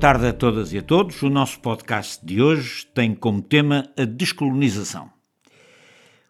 [0.00, 1.20] Tarde a todas e a todos.
[1.20, 5.10] O nosso podcast de hoje tem como tema a descolonização.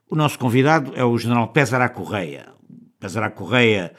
[0.09, 2.49] O nosso convidado é o general Pesará Correia.
[2.99, 3.93] Pesará Correia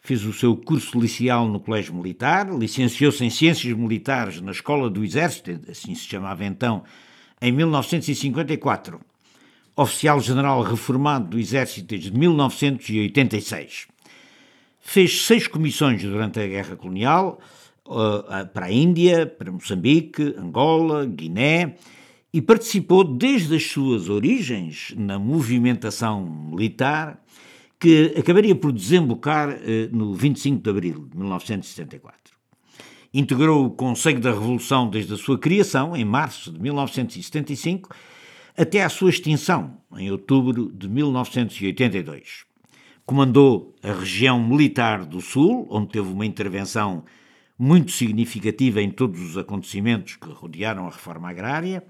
[0.00, 5.04] fez o seu curso liceal no Colégio Militar, licenciou-se em Ciências Militares na Escola do
[5.04, 6.82] Exército, assim se chamava então,
[7.38, 8.98] em 1954.
[9.76, 13.88] Oficial-general reformado do Exército desde 1986.
[14.80, 17.38] Fez seis comissões durante a Guerra Colonial,
[18.52, 21.76] para a Índia, para Moçambique, Angola, Guiné
[22.32, 27.22] e participou desde as suas origens na movimentação militar
[27.78, 29.58] que acabaria por desembocar uh,
[29.90, 32.16] no 25 de abril de 1974.
[33.12, 37.90] Integrou o Conselho da Revolução desde a sua criação, em março de 1975,
[38.56, 42.44] até à sua extinção, em outubro de 1982.
[43.04, 47.04] Comandou a região militar do Sul, onde teve uma intervenção
[47.62, 51.84] muito significativa em todos os acontecimentos que rodearam a reforma agrária,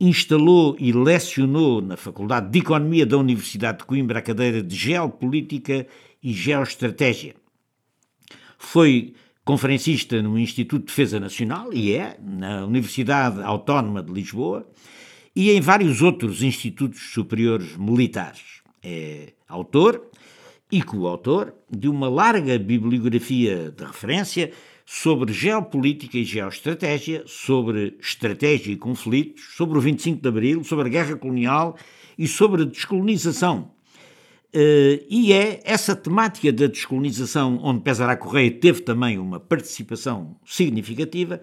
[0.00, 5.86] instalou e lecionou na Faculdade de Economia da Universidade de Coimbra a cadeira de Geopolítica
[6.22, 7.34] e Geoestratégia.
[8.56, 9.12] Foi
[9.44, 14.66] conferencista no Instituto de Defesa Nacional, e é, na Universidade Autónoma de Lisboa,
[15.36, 18.62] e em vários outros institutos superiores militares.
[18.82, 20.10] É autor
[20.70, 24.50] e coautor de uma larga bibliografia de referência
[24.84, 30.90] sobre geopolítica e geoestratégia, sobre estratégia e conflitos, sobre o 25 de Abril, sobre a
[30.90, 31.76] guerra colonial
[32.18, 33.70] e sobre a descolonização.
[34.54, 41.40] Uh, e é essa temática da descolonização, onde Pesará Correia teve também uma participação significativa,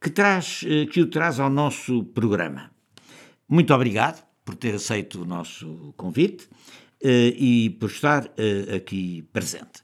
[0.00, 2.70] que, traz, uh, que o traz ao nosso programa.
[3.46, 6.44] Muito obrigado por ter aceito o nosso convite
[7.04, 8.32] uh, e por estar
[8.74, 9.82] aqui presente.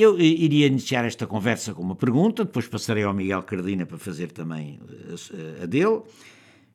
[0.00, 4.30] Eu iria iniciar esta conversa com uma pergunta, depois passarei ao Miguel Cardina para fazer
[4.30, 4.78] também
[5.60, 6.02] a, a dele,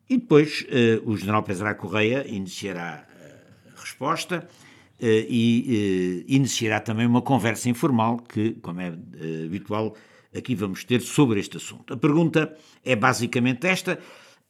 [0.10, 3.08] e depois uh, o general Pesará Correia iniciará
[3.74, 4.46] a resposta
[5.00, 8.94] e iniciará também uma conversa informal que, como é
[9.46, 9.96] habitual,
[10.34, 11.94] aqui vamos ter sobre este assunto.
[11.94, 14.00] A pergunta é basicamente esta: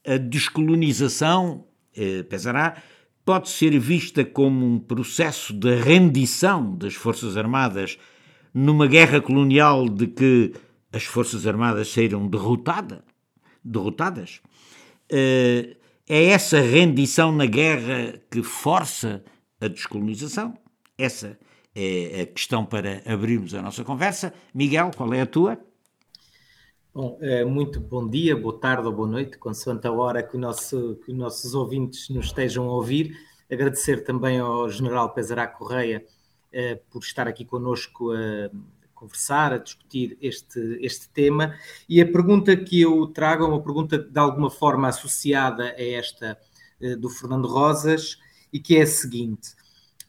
[0.06, 1.66] a descolonização,
[2.30, 2.76] Pesará,
[3.26, 7.98] pode ser vista como um processo de rendição das Forças Armadas
[8.54, 10.54] numa guerra colonial de que
[10.92, 13.04] as Forças Armadas saíram derrotada,
[13.64, 14.42] derrotadas?
[15.10, 15.76] Eh,
[16.08, 19.24] é essa rendição na guerra que força
[19.60, 20.54] a descolonização?
[20.98, 21.40] Essa
[21.74, 24.34] é a questão para abrirmos a nossa conversa.
[24.54, 25.58] Miguel, qual é a tua?
[26.94, 31.00] Bom, eh, muito bom dia, boa tarde ou boa noite, consoante a hora que, nosso,
[31.04, 33.18] que os nossos ouvintes nos estejam a ouvir.
[33.52, 36.06] Agradecer também ao General Pesará Correia
[36.90, 38.50] por estar aqui conosco a
[39.04, 41.56] conversar, a discutir este, este tema.
[41.88, 46.38] E a pergunta que eu trago é uma pergunta de alguma forma associada a esta
[46.82, 48.18] uh, do Fernando Rosas
[48.52, 49.50] e que é a seguinte: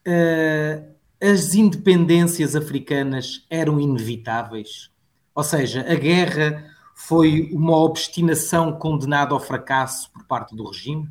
[0.07, 4.91] uh, as independências africanas eram inevitáveis?
[5.35, 11.11] Ou seja, a guerra foi uma obstinação condenada ao fracasso por parte do regime?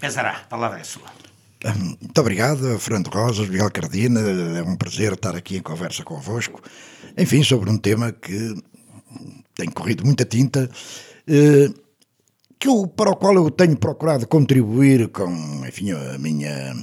[0.00, 1.23] Pesará, a palavra é sua.
[1.72, 4.20] Muito obrigado, Fernando Rosas, Miguel Cardina.
[4.20, 6.60] É um prazer estar aqui em conversa convosco.
[7.16, 8.54] Enfim, sobre um tema que
[9.54, 10.68] tem corrido muita tinta,
[11.26, 11.70] eh,
[12.58, 15.30] que eu, para o qual eu tenho procurado contribuir com
[15.66, 16.74] enfim, a minha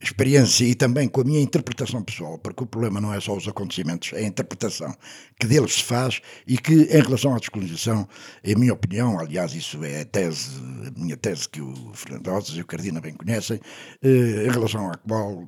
[0.00, 3.48] experiência e também com a minha interpretação pessoal, porque o problema não é só os
[3.48, 4.94] acontecimentos, é a interpretação
[5.38, 8.08] que deles se faz e que, em relação à descolonização,
[8.44, 10.50] em minha opinião, aliás, isso é a tese,
[10.86, 13.60] a minha tese que o Fernando Rosas e o Cardina bem conhecem,
[14.02, 15.46] eh, em relação à qual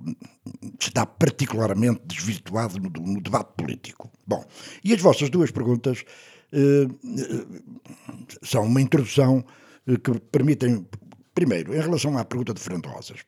[0.81, 4.11] está particularmente desvirtuado no, no debate político.
[4.26, 4.44] Bom,
[4.85, 6.05] e as vossas duas perguntas
[6.53, 6.87] eh,
[8.43, 9.44] são uma introdução
[9.87, 10.87] eh, que permitem,
[11.35, 13.20] primeiro, em relação à pergunta de Fernando Rosas,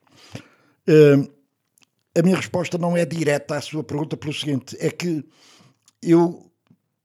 [0.87, 5.25] a minha resposta não é direta à sua pergunta pelo seguinte: é que
[6.03, 6.51] eu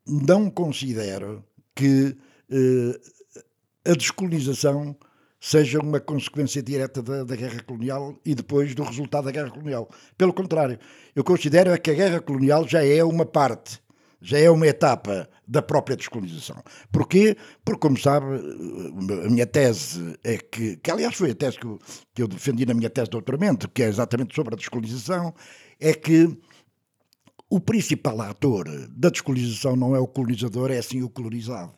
[0.06, 1.44] não considero
[1.76, 2.16] que
[2.50, 4.96] uh, a descolonização
[5.40, 9.90] seja uma consequência direta da, da, guerra colonial e depois do resultado da guerra colonial.
[10.18, 10.80] Pelo contrário,
[11.16, 13.80] eu considero é que a guerra colonial já é uma parte
[14.22, 16.62] já é uma etapa da própria descolonização.
[16.92, 17.38] Porquê?
[17.64, 18.26] Porque, como sabe,
[19.26, 21.80] a minha tese é que, que aliás foi a tese que eu,
[22.14, 25.34] que eu defendi na minha tese de doutoramento, que é exatamente sobre a descolonização,
[25.80, 26.38] é que
[27.50, 31.74] o principal ator da descolonização não é o colonizador, é sim o colonizado.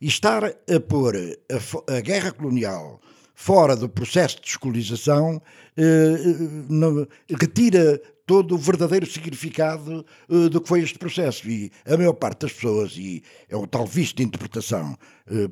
[0.00, 3.00] E estar a pôr a, a guerra colonial
[3.36, 5.40] fora do processo de descolonização,
[7.38, 11.48] retira todo o verdadeiro significado uh, do que foi este processo.
[11.48, 14.96] E a maior parte das pessoas, e é o tal visto de interpretação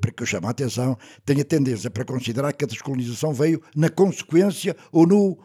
[0.00, 3.62] para que eu chamo a atenção, tem a tendência para considerar que a descolonização veio
[3.76, 5.38] na consequência ou no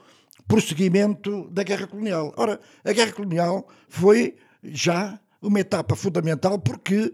[0.47, 2.33] prosseguimento da guerra colonial.
[2.36, 7.13] Ora, a guerra colonial foi já uma etapa fundamental porque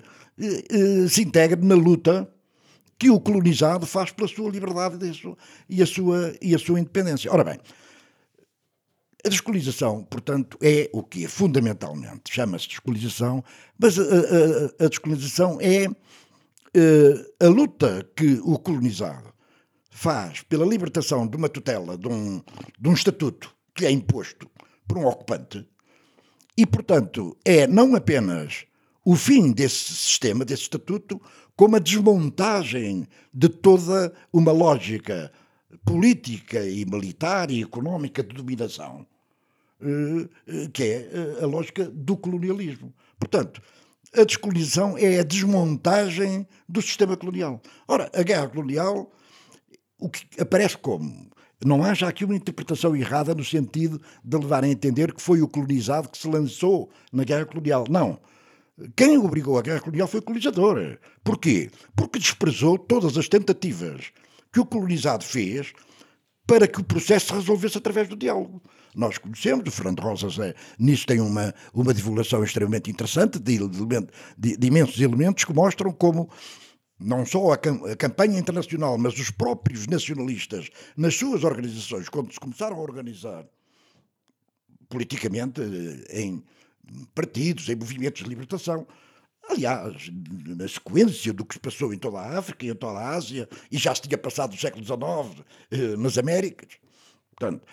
[1.10, 2.30] se integra na luta
[2.98, 4.98] que o colonizado faz pela sua liberdade
[5.70, 7.32] e a sua, e a sua independência.
[7.32, 7.60] Ora bem,
[9.26, 13.44] a descolonização, portanto, é o que é fundamentalmente, chama-se descolonização,
[13.78, 19.34] mas a, a, a descolonização é uh, a luta que o colonizado
[19.90, 22.42] faz pela libertação de uma tutela, de um,
[22.80, 24.50] de um estatuto que é imposto
[24.88, 25.68] por um ocupante,
[26.58, 28.66] e, portanto, é não apenas
[29.04, 31.22] o fim desse sistema, desse estatuto,
[31.56, 35.31] como a desmontagem de toda uma lógica
[35.86, 39.06] política e militar e económica de dominação
[39.81, 42.94] eh, eh, que é eh, a lógica do colonialismo.
[43.19, 43.62] Portanto,
[44.16, 47.62] a descolonização é a desmontagem do sistema colonial.
[47.88, 49.12] Ora, a guerra colonial,
[50.00, 51.30] o que aparece como?
[51.66, 55.48] Não haja aqui uma interpretação errada no sentido de levar a entender que foi o
[55.48, 57.86] colonizado que se lançou na guerra colonial.
[57.90, 58.19] Não.
[58.95, 60.98] Quem obrigou a guerra colonial foi o colonizador.
[61.24, 61.72] Porquê?
[61.95, 64.12] Porque desprezou todas as tentativas
[64.51, 65.74] que o colonizado fez
[66.45, 68.62] para que o processo se resolvesse através do diálogo.
[68.94, 74.57] Nós conhecemos, o Fernando Rosas é, nisso tem uma, uma divulgação extremamente interessante de, de,
[74.57, 76.30] de imensos elementos que mostram como
[77.00, 82.39] não só a, a, campanha internacional, mas os próprios nacionalistas, nas suas organizações, quando se
[82.39, 83.45] começaram a organizar
[84.88, 86.44] politicamente eh, em
[87.14, 88.88] partidos, em movimentos de libertação,
[89.50, 90.12] aliás,
[90.46, 93.48] na sequência do que se passou em toda a África e em toda a Ásia,
[93.72, 96.78] e já se tinha passado o século XIX eh, nas Américas.
[97.36, 97.66] Portanto,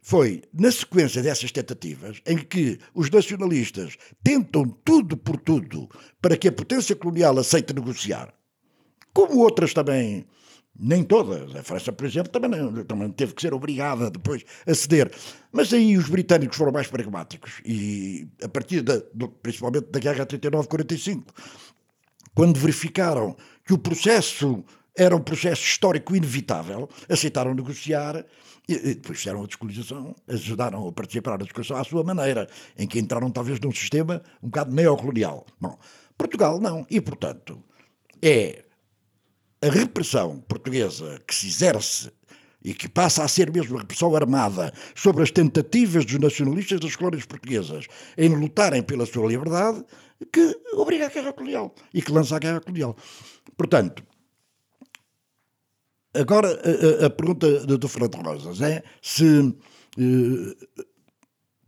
[0.00, 5.88] foi na sequência dessas tentativas em que os nacionalistas tentam tudo por tudo
[6.20, 8.32] para que a potência colonial aceite negociar,
[9.12, 10.26] como outras também,
[10.78, 11.54] nem todas.
[11.56, 15.10] A França, por exemplo, também, não, também teve que ser obrigada depois a ceder.
[15.50, 20.24] Mas aí os britânicos foram mais pragmáticos e a partir da, do, principalmente da Guerra
[20.26, 21.24] 39-45,
[22.34, 24.64] quando verificaram que o processo
[24.96, 28.24] era um processo histórico inevitável, aceitaram negociar
[28.68, 32.98] e, depois fizeram a descolonização, ajudaram a participar na discussão à sua maneira, em que
[32.98, 35.46] entraram talvez num sistema um bocado neocolonial.
[35.60, 35.78] Bom,
[36.16, 37.62] Portugal não, e portanto
[38.20, 38.64] é
[39.62, 42.10] a repressão portuguesa que se exerce
[42.62, 47.24] e que passa a ser mesmo repressão armada sobre as tentativas dos nacionalistas das colónias
[47.24, 49.84] portuguesas em lutarem pela sua liberdade,
[50.32, 52.96] que obriga a guerra colonial e que lança a guerra colonial.
[53.56, 54.02] Portanto,
[56.14, 59.54] Agora, a, a pergunta do, do Fernando Rosas é se uh,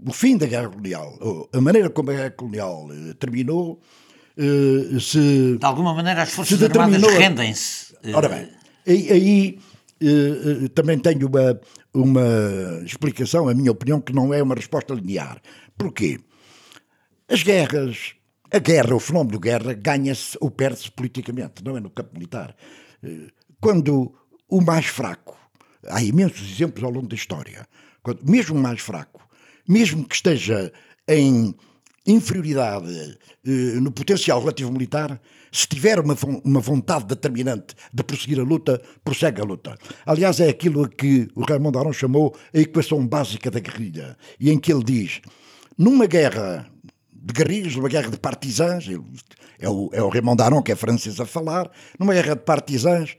[0.04, 1.18] o fim da guerra colonial,
[1.52, 3.80] a maneira como a guerra colonial uh, terminou,
[5.00, 5.58] se.
[5.58, 7.94] De alguma maneira, as Forças Armadas rendem-se.
[8.14, 8.48] Ora bem,
[8.86, 11.60] aí, aí também tenho uma,
[11.92, 15.40] uma explicação, a minha opinião, que não é uma resposta linear.
[15.76, 16.18] Porquê?
[17.28, 18.14] As guerras,
[18.50, 22.56] a guerra, o fenómeno de guerra, ganha-se ou perde-se politicamente, não é no campo militar.
[23.60, 24.14] Quando
[24.50, 25.38] o mais fraco.
[25.88, 27.66] Há imensos exemplos ao longo da história.
[28.02, 29.26] Quando, mesmo o mais fraco,
[29.66, 30.70] mesmo que esteja
[31.08, 31.54] em
[32.06, 35.20] inferioridade eh, no potencial relativo militar,
[35.52, 39.76] se tiver uma, uma vontade determinante de prosseguir a luta, prossegue a luta.
[40.06, 44.58] Aliás, é aquilo que o Raymond Aron chamou a equação básica da guerrilha, e em
[44.58, 45.20] que ele diz:
[45.76, 46.66] numa guerra
[47.12, 48.86] de guerrilhas, numa guerra de partisãs,
[49.58, 53.16] é o, é o Raymond Aron que é francês a falar, numa guerra de partisãs,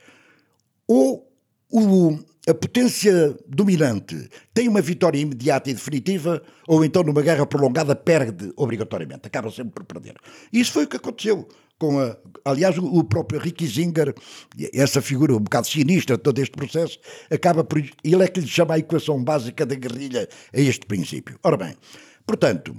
[0.88, 1.32] ou
[1.70, 2.18] o,
[2.52, 8.52] a potência dominante tem uma vitória imediata e definitiva, ou então numa guerra prolongada perde
[8.56, 10.16] obrigatoriamente, acaba sempre por perder.
[10.52, 11.48] Isso foi o que aconteceu
[11.80, 12.16] com a,
[12.46, 14.14] aliás, o próprio Ricky Zinger,
[14.72, 17.00] essa figura um bocado sinistra de todo este processo,
[17.32, 17.82] acaba por.
[18.04, 21.40] Ele é que lhe chama a equação básica da guerrilha a este princípio.
[21.42, 21.76] Ora bem,
[22.24, 22.76] portanto,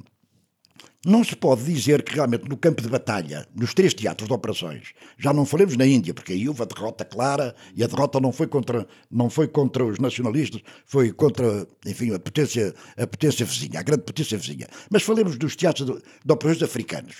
[1.04, 4.92] não se pode dizer que realmente no campo de batalha, nos três teatros de operações,
[5.18, 8.30] já não falemos na Índia, porque aí houve a derrota clara e a derrota não
[8.30, 13.80] foi contra, não foi contra os nacionalistas, foi contra, enfim, a potência, a potência vizinha,
[13.80, 14.68] a grande potência vizinha.
[14.90, 17.16] Mas falemos dos teatros de, de operações africanos,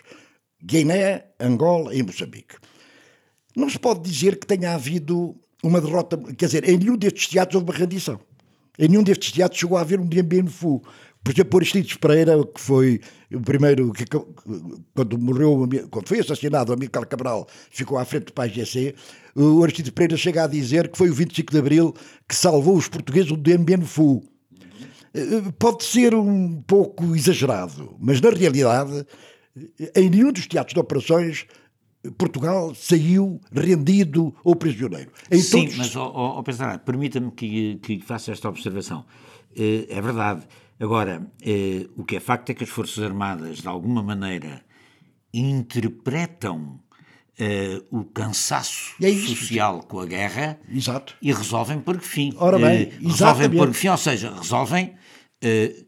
[0.63, 2.55] Guiné, Angola e Moçambique.
[3.57, 7.57] Não se pode dizer que tenha havido uma derrota, quer dizer, em nenhum destes teatros
[7.57, 8.21] houve uma rendição.
[8.79, 10.83] Em nenhum destes teatros chegou a haver um Dien Bien Phu
[11.23, 13.01] Por exemplo, Aristides Pereira, que foi
[13.33, 14.05] o primeiro, que,
[14.95, 18.95] quando morreu, quando foi assassinado, Amílcar Cabral ficou à frente do PAGC,
[19.37, 21.95] o Aristides Pereira chega a dizer que foi o 25 de Abril
[22.29, 24.23] que salvou os portugueses do MBNFU.
[25.15, 29.07] Eh, pode ser um pouco exagerado, mas na realidade,
[29.95, 31.47] em nenhum dos teatros de operações
[32.19, 35.13] Portugal saiu rendido ou prisioneiro.
[35.31, 35.77] Em Sim, todos...
[35.77, 39.05] mas, oh, oh, permita-me que, que faça esta observação.
[39.57, 40.43] Eh, é verdade.
[40.83, 44.65] Agora, eh, o que é facto é que as Forças Armadas, de alguma maneira,
[45.33, 46.81] interpretam
[47.41, 51.17] Uh, o cansaço é social com a guerra Exato.
[51.21, 52.35] e resolvem por que fim.
[52.37, 54.93] Ora bem, uh, resolvem por que fim, ou seja, resolvem
[55.43, 55.87] uh,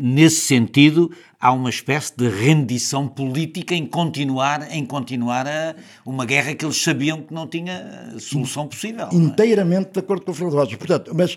[0.00, 5.74] nesse sentido há uma espécie de rendição política em continuar em continuar a
[6.06, 9.08] uma guerra que eles sabiam que não tinha solução possível.
[9.10, 9.14] É?
[9.14, 9.92] Inteiramente é?
[9.94, 10.76] de acordo com o Fernando Rosa.
[10.76, 11.36] Portanto, mas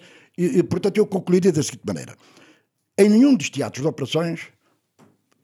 [0.69, 2.15] portanto eu concluiria da seguinte maneira:
[2.97, 4.47] em nenhum dos teatros de operações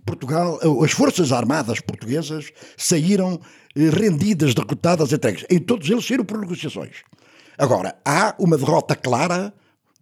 [0.06, 3.40] Portugal, as forças armadas portuguesas saíram
[3.76, 5.46] eh, rendidas, derrotadas, entregues.
[5.50, 7.04] Em todos eles saíram por negociações.
[7.58, 9.54] Agora, há uma derrota clara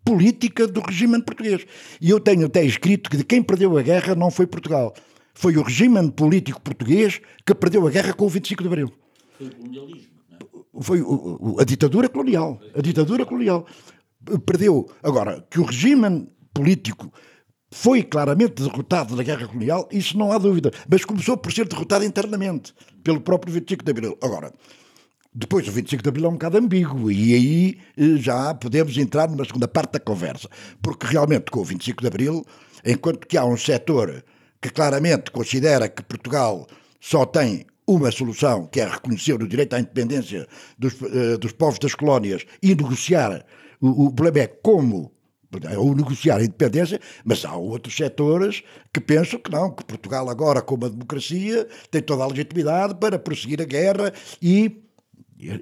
[0.04, 1.66] política do regime português.
[2.00, 4.94] E eu tenho até escrito que de quem perdeu a guerra não foi Portugal.
[5.34, 8.92] Foi o regime político português que perdeu a guerra com o 25 de Abril.
[9.38, 10.12] Foi o colonialismo.
[10.30, 10.82] Não?
[10.82, 11.04] Foi
[11.60, 12.60] a ditadura colonial.
[12.76, 13.68] A ditadura colonial.
[14.46, 14.90] Perdeu.
[15.02, 17.12] Agora, que o regime político
[17.74, 20.72] foi claramente derrotado na guerra colonial, isso não há dúvida.
[20.90, 22.74] Mas começou por ser derrotado internamente
[23.04, 24.18] pelo próprio 25 de Abril.
[24.22, 24.52] Agora,
[25.34, 29.30] depois, o 25 de Abril é um bocado ambíguo e aí eh, já podemos entrar
[29.30, 30.50] numa segunda parte da conversa.
[30.82, 32.46] Porque realmente, com o 25 de Abril,
[32.86, 34.24] enquanto que há um setor
[34.62, 36.68] que claramente considera que Portugal
[37.00, 40.48] só tem uma solução, que é reconhecer o direito à independência
[40.78, 43.46] dos, uh, dos povos das colónias e negociar,
[43.82, 45.12] o, o problema é como
[45.78, 50.62] ou negociar a independência, mas há outros setores que pensam que não, que Portugal agora,
[50.62, 54.82] como a democracia, tem toda a legitimidade para prosseguir a guerra e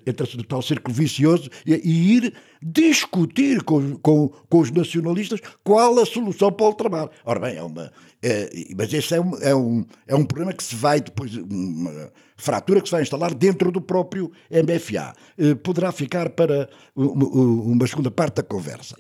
[0.05, 5.97] entra-se no tal círculo vicioso e, e ir discutir com, com, com, os nacionalistas qual
[5.99, 7.09] a solução para o trabalho.
[7.23, 7.91] Ora bem, é uma.
[8.21, 11.35] É, mas esse é um, é, um, é um problema que se vai depois.
[11.35, 15.13] Uma fratura que se vai instalar dentro do próprio MFA.
[15.37, 18.95] Eh, poderá ficar para uma, uma segunda parte da conversa.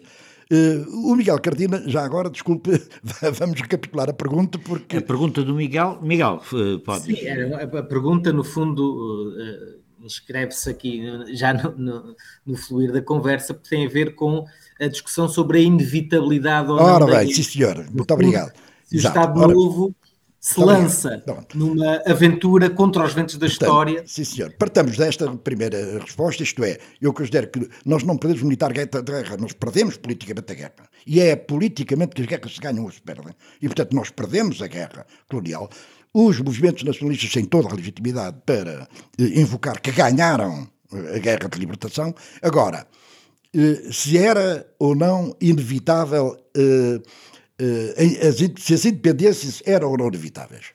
[0.51, 2.71] Uh, o Miguel Cardina, já agora, desculpe,
[3.33, 4.97] vamos recapitular a pergunta porque...
[4.97, 7.03] A pergunta do Miguel, Miguel, uh, pode...
[7.03, 7.17] Sim,
[7.61, 11.03] a pergunta no fundo uh, inscreve-se aqui
[11.35, 12.15] já no, no,
[12.47, 14.43] no, fluir da conversa, porque tem a ver com
[14.81, 18.51] a discussão sobre a inevitabilidade Ora bem, sim senhor, muito obrigado.
[18.91, 19.53] O Estado Ora...
[19.53, 19.95] Novo
[20.39, 21.21] se lança
[21.53, 24.03] numa aventura contra os ventos da Portanto, história.
[24.05, 24.53] Sim, senhor.
[24.57, 29.51] Partamos desta primeira resposta, isto é, eu considero que nós não perdemos militar guerra, nós
[29.51, 30.89] perdemos politicamente a guerra.
[31.05, 33.33] E é politicamente que as guerras se ganham ou se perdem.
[33.61, 35.69] E, portanto, nós perdemos a guerra colonial.
[36.13, 38.87] Os movimentos nacionalistas têm toda a legitimidade para
[39.19, 42.15] eh, invocar que ganharam eh, a guerra de libertação.
[42.41, 42.87] Agora,
[43.53, 46.37] eh, se era ou não inevitável.
[46.55, 47.01] Eh,
[48.57, 50.67] se as independências eram ou não inevitáveis.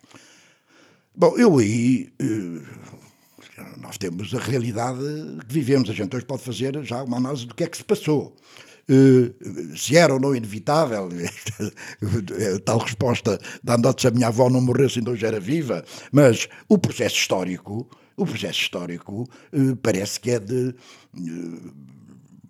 [1.17, 2.13] Bom, eu aí.
[2.21, 2.63] Uh,
[3.79, 4.99] nós temos a realidade
[5.47, 5.89] que vivemos.
[5.89, 8.35] A gente hoje pode fazer já uma análise do que é que se passou.
[8.91, 11.09] Uh, se era ou não inevitável,
[12.67, 16.77] tal resposta dando se a minha avó não morresse ainda hoje era viva, mas o
[16.77, 19.27] processo histórico, o processo histórico
[19.83, 20.75] parece que é de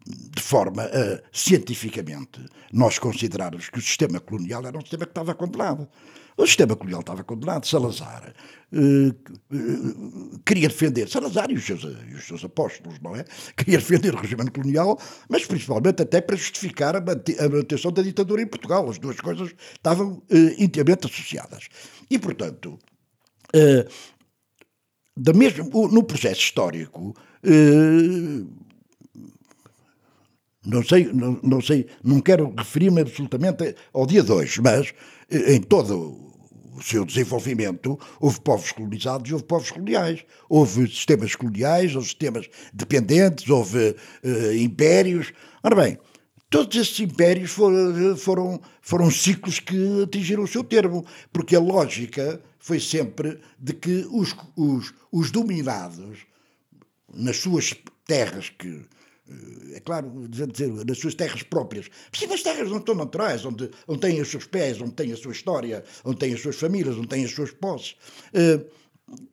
[0.07, 5.35] de forma a, cientificamente, nós considerarmos que o sistema colonial era um sistema que estava
[5.35, 5.89] condenado.
[6.37, 7.67] O sistema colonial estava condenado.
[7.67, 8.35] Salazar
[8.73, 13.25] uh, uh, queria defender, Salazar e os, seus, e os seus apóstolos, não é?
[13.57, 18.43] Queria defender o regime colonial, mas principalmente até para justificar a, a manutenção da ditadura
[18.43, 18.91] em Portugal.
[18.91, 21.69] As duas coisas estavam uh, intimamente associadas.
[22.11, 22.79] E, portanto,
[25.17, 27.15] da mesma, no processo histórico,
[30.65, 34.95] não sei, não, não sei, não quero referir-me absolutamente ao dia 2, mas
[35.31, 36.25] eh, em todo
[36.75, 40.25] o seu desenvolvimento houve povos colonizados e houve povos coloniais.
[40.49, 43.91] Houve sistemas coloniais, houve sistemas dependentes, houve
[44.25, 45.33] uh, impérios.
[45.63, 45.99] Ora bem,
[46.51, 52.41] todos esses impérios foram, foram, foram ciclos que atingiram o seu termo, porque a lógica
[52.59, 56.21] foi sempre de que os, os, os dominados,
[57.13, 57.73] nas suas
[58.07, 58.85] terras que
[59.73, 61.89] é claro, dizer, nas suas terras próprias.
[62.29, 65.33] Nas terras não estão naturais, onde, onde têm os seus pés, onde têm a sua
[65.33, 67.97] história, onde têm as suas famílias, onde têm as suas posses.
[68.35, 68.65] Uh,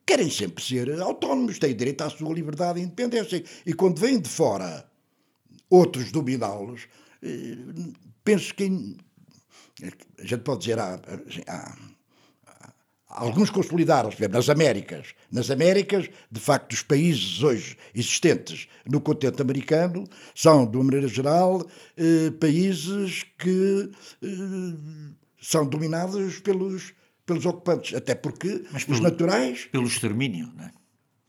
[0.06, 3.44] querem sempre ser autónomos, têm direito à sua liberdade e independência.
[3.66, 4.88] E quando vêm de fora
[5.68, 6.88] outros dominá-los,
[7.22, 7.92] uh,
[8.24, 8.96] penso que
[10.18, 11.00] a gente pode dizer, há,
[11.48, 11.78] há,
[13.12, 15.08] alguns consolidaram nas Américas.
[15.30, 20.04] Nas Américas, de facto, os países hoje existentes no continente americano
[20.34, 21.66] são, de uma maneira geral,
[21.96, 23.90] eh, países que
[24.22, 24.28] eh,
[25.40, 26.94] são dominados pelos,
[27.26, 29.68] pelos ocupantes, até porque Mas pelo, os naturais...
[29.70, 30.70] Pelo extermínio, não é?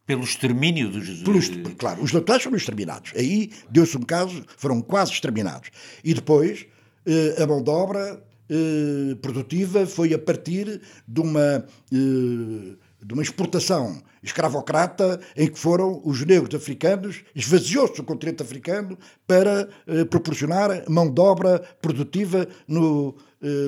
[0.05, 1.21] Pelo extermínio dos...
[1.21, 3.13] Pelos, claro, os naturais foram exterminados.
[3.15, 5.69] Aí deu-se um caso, foram quase exterminados.
[6.03, 6.65] E depois,
[7.05, 13.21] eh, a mão de obra eh, produtiva foi a partir de uma, eh, de uma
[13.21, 20.83] exportação escravocrata em que foram os negros africanos, esvaziou-se o continente africano para eh, proporcionar
[20.89, 23.15] mão de obra produtiva no,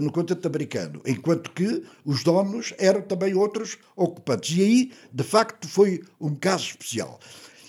[0.02, 4.58] no continente americano, enquanto que os donos eram também outros ocupantes.
[4.58, 7.20] E aí, de facto, foi um caso especial.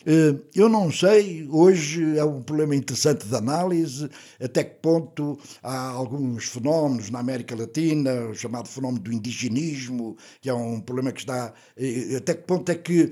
[0.08, 4.08] Eh, eu não sei, hoje é um problema interessante de análise,
[4.40, 10.48] até que ponto há alguns fenómenos na América Latina, o chamado fenómeno do indigenismo, que
[10.48, 11.52] é um problema que está.
[11.76, 13.10] Eh, até que ponto é que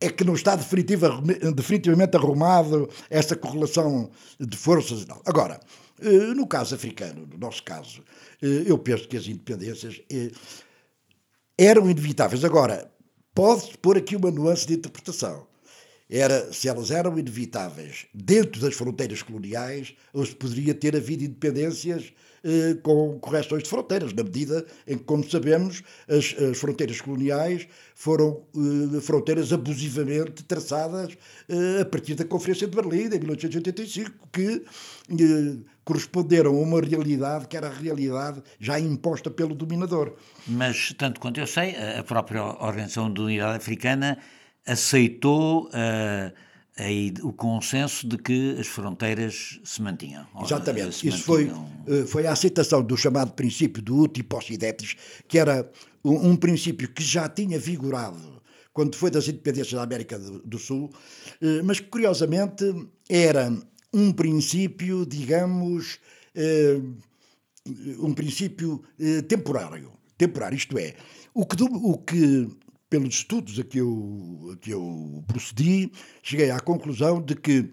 [0.00, 1.22] é que não está definitiva,
[1.54, 5.22] definitivamente arrumado essa correlação de forças e tal.
[5.24, 5.60] Agora,
[6.00, 8.02] eh, no caso africano, no nosso caso,
[8.40, 10.00] eu penso que as independências
[11.56, 12.44] eram inevitáveis.
[12.44, 12.91] Agora,
[13.34, 15.46] Pode-se pôr aqui uma nuance de interpretação.
[16.08, 22.12] Era se elas eram inevitáveis dentro das fronteiras coloniais ou se poderia ter havido independências
[22.44, 27.66] eh, com correções de fronteiras, na medida em que, como sabemos, as, as fronteiras coloniais
[27.94, 31.16] foram eh, fronteiras abusivamente traçadas
[31.48, 34.64] eh, a partir da Conferência de Berlim, em 1885, que
[35.10, 40.14] eh, corresponderam a uma realidade que era a realidade já imposta pelo dominador.
[40.46, 44.18] Mas, tanto quanto eu sei, a própria Organização de Unidade Africana
[44.66, 46.32] aceitou uh,
[47.22, 50.26] o consenso de que as fronteiras se mantinham.
[50.42, 50.94] Exatamente.
[50.94, 51.68] Se Isso mantinham...
[51.84, 54.96] foi, eh, foi a aceitação do chamado princípio do uti possidetis,
[55.28, 55.70] que era
[56.02, 58.40] um, um princípio que já tinha vigorado
[58.72, 60.90] quando foi das independências da América do Sul,
[61.42, 62.64] eh, mas que curiosamente
[63.08, 63.52] era
[63.92, 65.98] um princípio, digamos,
[67.98, 68.82] um princípio
[69.28, 69.92] temporário.
[70.16, 70.94] Temporário, isto é,
[71.34, 72.48] o que, o que
[72.92, 75.90] pelos estudos a que eu, a que eu procedi,
[76.22, 77.70] cheguei à conclusão de que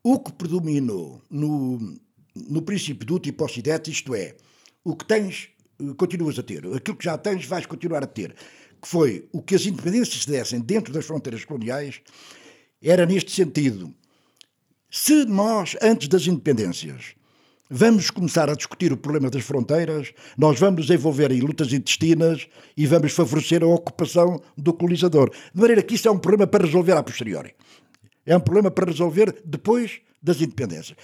[0.00, 1.98] o que predominou no,
[2.36, 3.44] no princípio do tipo
[3.88, 4.36] isto é,
[4.84, 5.48] o que tens,
[5.80, 8.36] eh, continuas a ter, aquilo que já tens, vais continuar a ter,
[8.80, 12.00] que foi o que as independências se dessem dentro das fronteiras coloniais,
[12.80, 13.92] era neste sentido.
[14.96, 17.16] Se nós, antes das independências,
[17.70, 22.86] Vamos começar a discutir o problema das fronteiras, nós vamos envolver em lutas intestinas e
[22.86, 25.30] vamos favorecer a ocupação do colonizador.
[25.52, 27.54] De maneira que isso é um problema para resolver a posteriori.
[28.26, 30.96] É um problema para resolver depois das independências.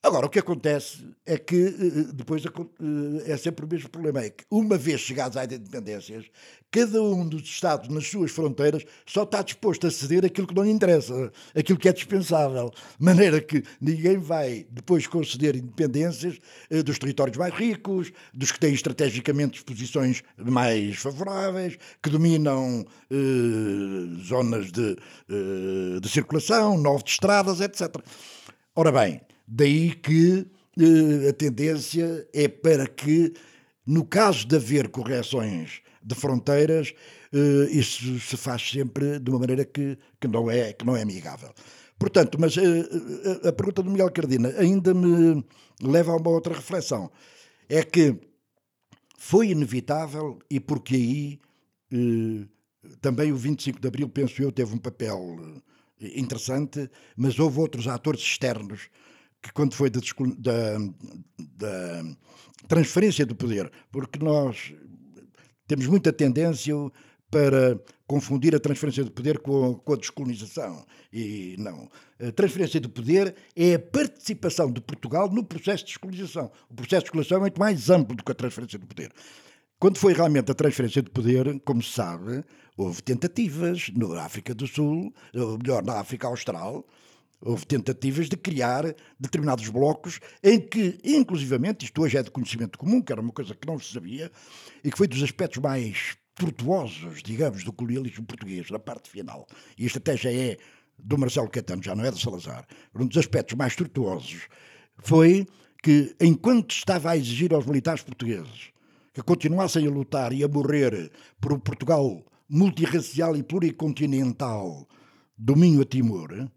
[0.00, 4.20] Agora, o que acontece é que eh, eh, depois eh, é sempre o mesmo problema,
[4.20, 6.26] é que uma vez chegados às independências,
[6.70, 10.62] cada um dos Estados nas suas fronteiras só está disposto a ceder aquilo que não
[10.62, 12.70] lhe interessa, aquilo que é dispensável.
[12.70, 16.38] De maneira que ninguém vai depois conceder independências
[16.84, 24.70] dos territórios mais ricos, dos que têm estrategicamente posições mais favoráveis, que dominam eh, zonas
[24.70, 24.96] de,
[25.28, 27.96] eh, de circulação, novas estradas, etc.
[28.76, 30.46] Ora bem, Daí que
[30.78, 33.32] eh, a tendência é para que,
[33.86, 36.92] no caso de haver correções de fronteiras,
[37.32, 41.00] eh, isso se faz sempre de uma maneira que, que, não, é, que não é
[41.00, 41.50] amigável.
[41.98, 45.42] Portanto, mas eh, a pergunta do Miguel Cardina ainda me
[45.82, 47.10] leva a uma outra reflexão.
[47.70, 48.16] É que
[49.16, 51.40] foi inevitável e porque aí
[53.00, 55.62] também o 25 de Abril, penso eu, teve um papel
[56.00, 58.88] interessante, mas houve outros atores externos
[59.42, 60.00] que quando foi da,
[60.38, 60.78] da,
[61.56, 62.04] da,
[62.66, 64.74] transferência do poder, porque nós
[65.66, 66.74] temos muita tendência
[67.30, 70.84] para confundir a transferência de poder com a, com a descolonização.
[71.12, 71.88] E não.
[72.18, 76.50] A transferência de poder é a participação de Portugal no processo de descolonização.
[76.70, 79.12] O processo de descolonização é muito mais amplo do que a transferência de poder.
[79.78, 82.42] Quando foi realmente a transferência de poder, como se sabe,
[82.76, 86.84] houve tentativas na África do Sul, ou melhor, na África Austral,
[87.40, 93.00] Houve tentativas de criar determinados blocos em que, inclusivamente, isto hoje é de conhecimento comum,
[93.00, 94.30] que era uma coisa que não se sabia,
[94.82, 99.46] e que foi dos aspectos mais tortuosos, digamos, do colonialismo português, na parte final.
[99.76, 100.56] E isto até já é
[100.98, 102.66] do Marcelo Caetano, já não é de Salazar.
[102.94, 104.48] Um dos aspectos mais tortuosos
[104.98, 105.46] foi
[105.82, 108.70] que, enquanto estava a exigir aos militares portugueses
[109.12, 114.88] que continuassem a lutar e a morrer por um Portugal multirracial e pluricontinental
[115.36, 116.48] domínio a Timor,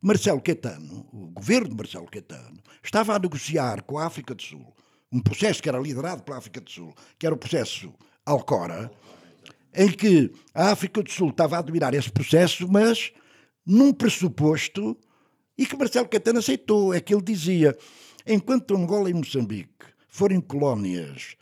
[0.00, 4.74] Marcelo Caetano, o governo de Marcelo Caetano, estava a negociar com a África do Sul
[5.12, 7.92] um processo que era liderado pela África do Sul, que era o processo
[8.24, 8.90] Alcora,
[9.74, 13.12] em que a África do Sul estava a admirar esse processo, mas
[13.64, 14.96] num pressuposto
[15.56, 16.94] e que Marcelo Caetano aceitou.
[16.94, 17.76] É que ele dizia:
[18.26, 21.36] enquanto Angola e Moçambique forem colónias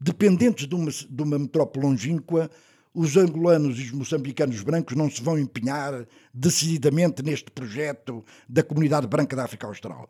[0.00, 2.50] dependentes de uma, de uma metrópole longínqua,
[2.94, 9.06] os angolanos e os moçambicanos brancos não se vão empenhar decididamente neste projeto da comunidade
[9.06, 10.08] branca da África Austral.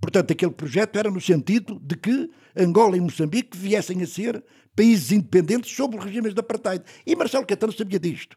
[0.00, 4.42] Portanto, aquele projeto era no sentido de que Angola e Moçambique viessem a ser
[4.74, 6.84] países independentes sob os regimes de apartheid.
[7.06, 8.36] E Marcelo Caetano sabia disto.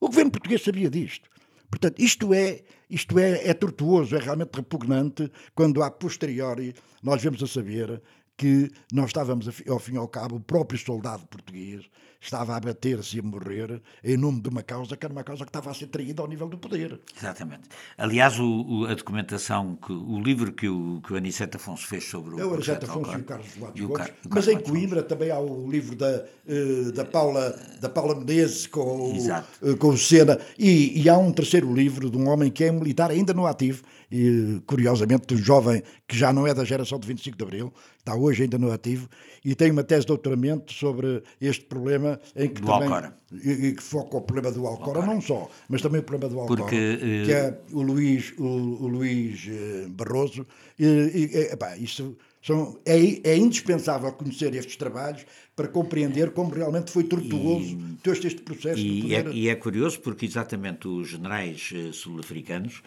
[0.00, 1.28] O governo português sabia disto.
[1.70, 7.42] Portanto, isto é, isto é, é tortuoso, é realmente repugnante quando a posteriori nós vemos
[7.42, 8.02] a saber
[8.36, 11.88] que nós estávamos, ao fim e ao cabo, o próprio soldado português
[12.22, 15.44] estava a bater-se e a morrer em nome de uma causa que era uma causa
[15.44, 17.00] que estava a ser traída ao nível do poder.
[17.16, 17.62] Exatamente.
[17.98, 22.04] Aliás, o, o, a documentação, que, o livro que o, que o Aniceto Afonso fez
[22.04, 25.30] sobre o É o Aniceto Afonso e o Carlos Duarte Gomes, mas em Coimbra também
[25.30, 29.98] há o livro da, eh, da, Paula, da Paula Menezes com, o, eh, com o
[29.98, 33.46] Sena, e, e há um terceiro livro de um homem que é militar ainda no
[33.46, 37.72] ativo, e curiosamente um jovem que já não é da geração de 25 de Abril,
[37.98, 39.08] está hoje ainda no ativo,
[39.44, 43.16] e tem uma tese de doutoramento sobre este problema em que do também Alcora.
[43.32, 46.40] E, que foca o problema do Alcora, Alcora, não só, mas também o problema do
[46.40, 50.46] Alcora, Porque, que é o Luís, o, o Luís eh, Barroso,
[50.78, 52.96] e, e epá, isso são, é,
[53.30, 58.80] é, indispensável conhecer estes trabalhos para compreender como realmente foi tortuoso todo este processo.
[58.80, 62.82] E, é, e é curioso porque exatamente os generais eh, sul-africanos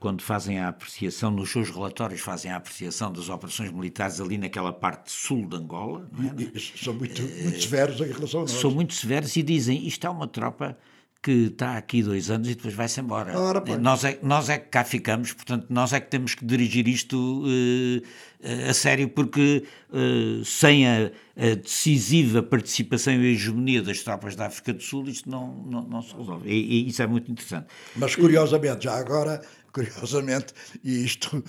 [0.00, 4.72] quando fazem a apreciação, nos seus relatórios fazem a apreciação das operações militares ali naquela
[4.72, 6.08] parte sul de Angola.
[6.54, 6.58] É?
[6.82, 8.52] São muito, muito severos em relação a nós.
[8.52, 10.78] São muito severos e dizem isto é uma tropa
[11.20, 13.36] que está aqui dois anos e depois vai-se embora.
[13.38, 16.86] Ora, nós, é, nós é que cá ficamos, portanto, nós é que temos que dirigir
[16.86, 24.00] isto uh, a sério, porque uh, sem a, a, decisiva participação e a hegemonia das
[24.02, 26.48] tropas da África do Sul, isto não, não, não se resolve.
[26.48, 27.66] E, e, isso é muito interessante.
[27.96, 31.42] Mas, curiosamente, já agora curiosamente, e isto,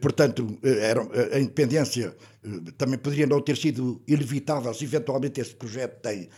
[0.00, 1.00] portanto, era,
[1.34, 2.14] a independência
[2.76, 6.28] também poderia não ter sido inevitável se eventualmente esse projeto tem,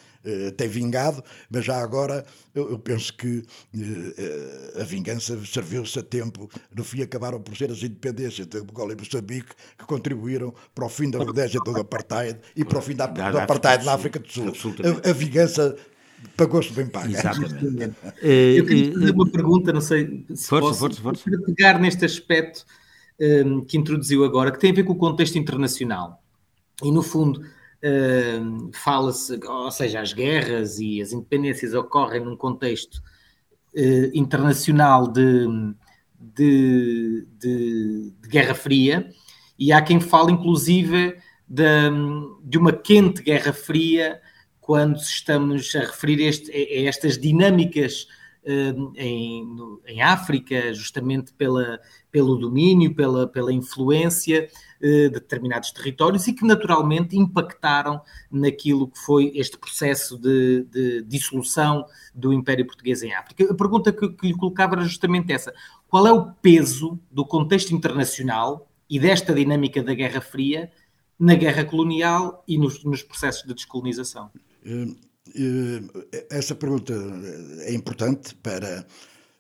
[0.56, 3.42] tem vingado, mas já agora eu, penso que
[4.80, 6.48] a vingança serviu-se a tempo.
[6.74, 10.88] No fim, acabaram por ser as independências de Angola e Moçambique que contribuíram para o
[10.88, 14.28] fim da rodésia do apartheid e para o fim da, do apartheid na África do
[14.28, 14.74] Sul.
[15.04, 15.76] A, a vingança
[16.36, 17.10] pagou-se bem pago.
[17.10, 17.94] Exatamente.
[18.22, 21.24] Eu queria fazer uma pergunta, não sei se força, posso, força, força.
[21.24, 22.64] Para pegar neste aspecto
[23.20, 26.22] um, que introduziu agora, que tem a ver com o contexto internacional.
[26.82, 27.44] E, no fundo,
[28.72, 33.02] fala-se, ou seja, as guerras e as independências ocorrem num contexto
[33.74, 35.46] uh, internacional de,
[36.18, 39.10] de, de, de, Guerra Fria,
[39.58, 41.16] e há quem fale, inclusive,
[41.48, 41.64] de,
[42.44, 44.20] de uma quente Guerra Fria
[44.60, 48.06] quando estamos a referir este, a, estas dinâmicas
[48.96, 49.46] em,
[49.86, 51.78] em África, justamente pela,
[52.10, 54.48] pelo domínio, pela, pela influência
[54.82, 61.86] de determinados territórios e que naturalmente impactaram naquilo que foi este processo de, de dissolução
[62.12, 63.44] do Império Português em África.
[63.50, 65.54] A pergunta que, que lhe colocava era justamente essa:
[65.88, 70.70] qual é o peso do contexto internacional e desta dinâmica da Guerra Fria
[71.18, 74.32] na guerra colonial e nos, nos processos de descolonização?
[74.64, 74.86] Eh,
[76.12, 76.92] eh, essa pergunta
[77.60, 78.84] é importante para,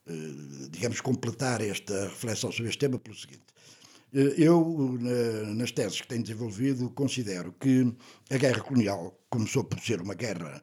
[0.06, 0.30] eh,
[0.70, 3.51] digamos, completar esta reflexão sobre este tema pelo seguinte.
[4.12, 4.98] Eu,
[5.54, 7.94] nas teses que tenho desenvolvido, considero que
[8.30, 10.62] a guerra colonial começou por ser uma guerra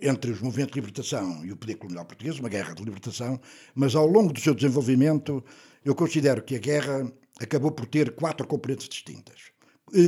[0.00, 3.40] entre os movimentos de libertação e o poder colonial português, uma guerra de libertação,
[3.74, 5.42] mas ao longo do seu desenvolvimento,
[5.84, 9.52] eu considero que a guerra acabou por ter quatro componentes distintas,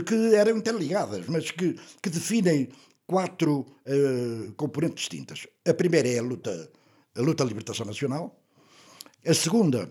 [0.06, 2.68] que eram interligadas, mas que, que definem
[3.06, 5.46] quatro uh, componentes distintas.
[5.66, 6.70] A primeira é a luta,
[7.16, 8.38] a luta da libertação nacional.
[9.26, 9.90] A segunda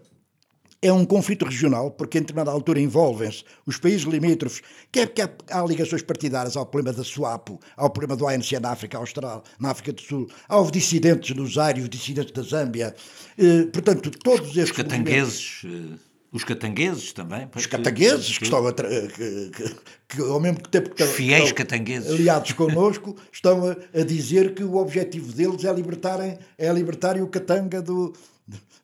[0.82, 4.62] é um conflito regional, porque em determinada altura envolvem-se os países limítrofes,
[4.92, 8.98] quer que há, ligações partidárias ao problema da SWAPO, ao problema do ANC na África
[8.98, 12.96] Austral, na África do Sul, aos dissidentes do Zaire, os dissidentes da Zâmbia.
[13.38, 14.70] Eh, portanto, todos estes.
[14.70, 15.62] Os catangueses.
[15.66, 15.98] Eh,
[16.32, 17.50] os catangueses também.
[17.56, 19.76] Os catangueses, que, que estão a que, que,
[20.10, 22.12] que, ao mesmo tempo que estão, fiéis catangueses.
[22.12, 27.28] aliados connosco, estão a, a, dizer que o objetivo deles é libertarem, é libertarem o
[27.28, 28.14] Katanga do,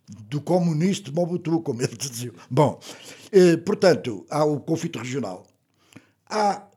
[0.08, 2.32] do comunista de Mobutu, como ele dizia.
[2.50, 2.80] Bom,
[3.32, 5.48] eh, portanto, há o conflito regional.
[6.30, 6.68] Há,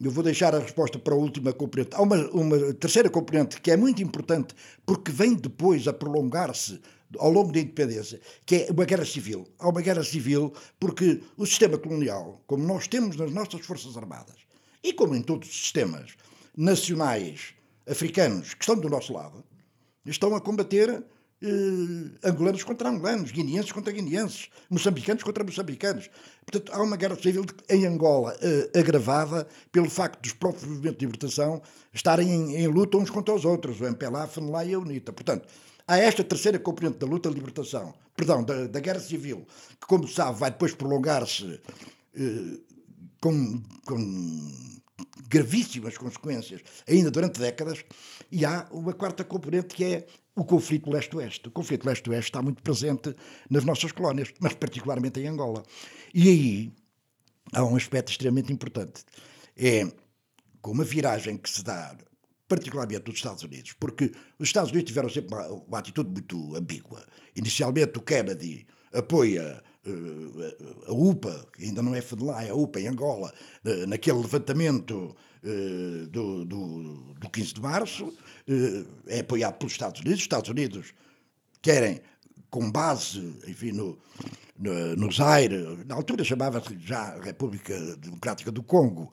[0.00, 1.90] eu vou deixar a resposta para a última componente.
[1.94, 6.80] Há uma, uma terceira componente que é muito importante porque vem depois a prolongar-se
[7.18, 9.46] ao longo da independência, que é uma guerra civil.
[9.58, 14.36] Há uma guerra civil porque o sistema colonial, como nós temos nas nossas Forças Armadas,
[14.82, 16.16] e como em todos os sistemas
[16.56, 17.54] nacionais
[17.86, 19.44] africanos que estão do nosso lado,
[20.04, 21.04] estão a combater
[21.42, 26.08] eh, angolanos contra angolanos, guineenses contra guineenses, moçambicanos contra moçambicanos.
[26.46, 31.06] Portanto, há uma guerra civil em Angola eh, agravada pelo facto dos próprios movimentos de
[31.06, 31.60] libertação
[31.92, 35.12] estarem em, em, luta uns contra os outros, o MPLA, a FNLA e a UNITA.
[35.12, 35.48] Portanto,
[35.86, 39.44] há esta terceira componente da luta de libertação, perdão, da, da guerra civil,
[39.80, 41.60] que, como sabe, vai depois prolongar-se
[42.14, 42.58] eh,
[43.20, 44.52] com, com
[45.28, 47.84] gravíssimas consequências ainda durante décadas,
[48.30, 51.48] e há uma quarta componente que é o conflito leste-oeste.
[51.48, 53.14] O conflito leste-oeste está muito presente
[53.50, 55.62] nas nossas colónias, mas particularmente em Angola.
[56.14, 56.72] E aí
[57.52, 59.04] há um aspecto extremamente importante.
[59.56, 59.84] É
[60.60, 61.96] com uma viragem que se dá
[62.48, 67.04] particularmente dos Estados Unidos, porque os Estados Unidos tiveram sempre uma, uma atitude muito ambígua.
[67.34, 69.62] Inicialmente o Kennedy apoia
[70.86, 73.32] a UPA, que ainda não é FEDELA, é a UPA em Angola,
[73.64, 78.12] uh, naquele levantamento uh, do, do, do 15 de março,
[79.06, 80.18] é apoiado pelos Estados Unidos.
[80.18, 80.94] Os Estados Unidos
[81.60, 82.00] querem,
[82.50, 83.98] com base, enfim, no,
[84.58, 89.12] no, no Zaire, na altura chamava-se já República Democrática do Congo,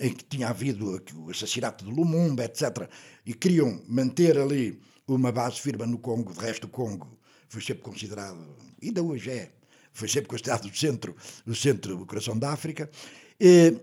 [0.00, 2.88] em que tinha havido o assassinato de Lumumba, etc.,
[3.24, 7.82] e queriam manter ali uma base firme no Congo, de resto o Congo foi sempre
[7.82, 9.52] considerado, ainda hoje é,
[9.92, 11.14] foi sempre considerado o centro,
[11.46, 12.90] o centro do coração da África,
[13.40, 13.76] e,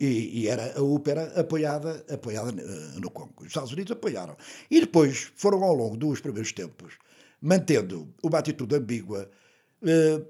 [0.00, 3.34] e, e era a ópera apoiada, apoiada eh, no Congo.
[3.40, 4.36] Os Estados Unidos apoiaram.
[4.70, 6.94] E depois foram, ao longo dos primeiros tempos,
[7.40, 9.30] mantendo uma atitude ambígua,
[9.82, 10.22] eh,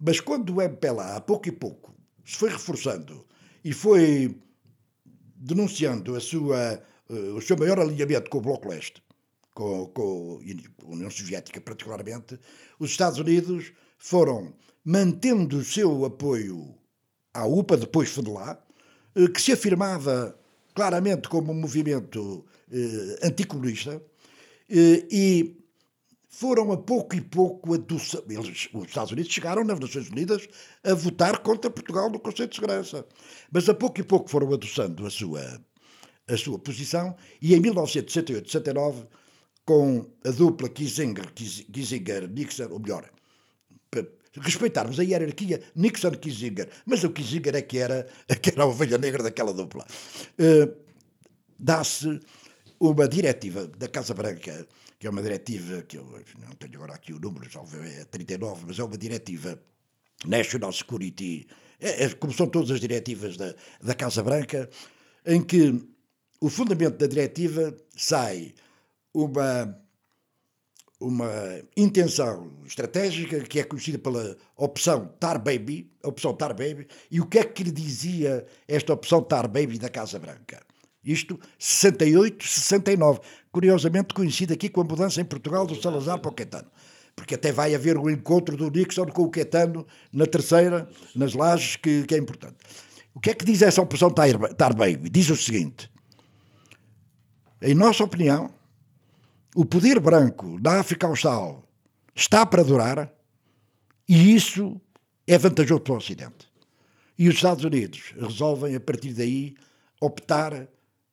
[0.00, 3.24] mas quando o MPLA, a pouco e pouco, se foi reforçando
[3.64, 4.36] e foi
[5.36, 9.02] denunciando a sua, eh, o seu maior alinhamento com o Bloco Leste,
[9.54, 10.40] com, com
[10.82, 12.38] a União Soviética particularmente,
[12.78, 13.72] os Estados Unidos
[14.06, 16.76] foram mantendo o seu apoio
[17.34, 18.64] à UPA, depois FEDELA,
[19.16, 20.38] eh, que se afirmava
[20.76, 24.00] claramente como um movimento eh, anticomunista,
[24.70, 25.56] eh, e
[26.28, 28.32] foram a pouco e pouco adoçando.
[28.32, 30.48] Eles, os Estados Unidos chegaram nas Nações Unidas
[30.84, 33.04] a votar contra Portugal no Conselho de Segurança,
[33.50, 35.60] mas a pouco e pouco foram adoçando a sua,
[36.28, 39.08] a sua posição, e em 1968-69
[39.64, 43.10] com a dupla Kissinger-Nixon, ou melhor,
[44.40, 48.98] respeitarmos a hierarquia Nixon-Kissinger, mas o Kissinger é que era, é que era a ovelha
[48.98, 49.86] negra daquela dupla.
[50.38, 50.86] Uh,
[51.58, 52.20] Dá-se
[52.78, 54.66] uma diretiva da Casa Branca,
[54.98, 56.04] que é uma diretiva, que eu
[56.38, 59.58] não tenho agora aqui o número, já é 39, mas é uma diretiva
[60.26, 61.46] National Security,
[61.80, 64.68] é, é, como são todas as diretivas da, da Casa Branca,
[65.24, 65.82] em que
[66.40, 68.54] o fundamento da diretiva sai
[69.14, 69.78] uma,
[71.00, 71.30] uma
[71.76, 77.26] intenção estratégica que é conhecida pela opção Tar Baby, a opção Tar Baby, e o
[77.26, 80.60] que é que lhe dizia esta opção Tar Baby da Casa Branca?
[81.04, 83.20] Isto 68, 69.
[83.52, 86.68] Curiosamente coincide aqui com a mudança em Portugal do Salazar para o Caetano.
[87.14, 91.76] Porque até vai haver um encontro do Nixon com o Caetano na terceira, nas lajes,
[91.76, 92.56] que, que é importante.
[93.14, 95.08] O que é que diz essa opção Tar Baby?
[95.08, 95.90] Diz o seguinte:
[97.62, 98.50] em nossa opinião,
[99.56, 101.64] o poder branco da África Austral
[102.14, 103.10] está para durar
[104.06, 104.78] e isso
[105.26, 106.46] é vantajoso para o Ocidente.
[107.18, 109.54] E os Estados Unidos resolvem, a partir daí,
[109.98, 110.68] optar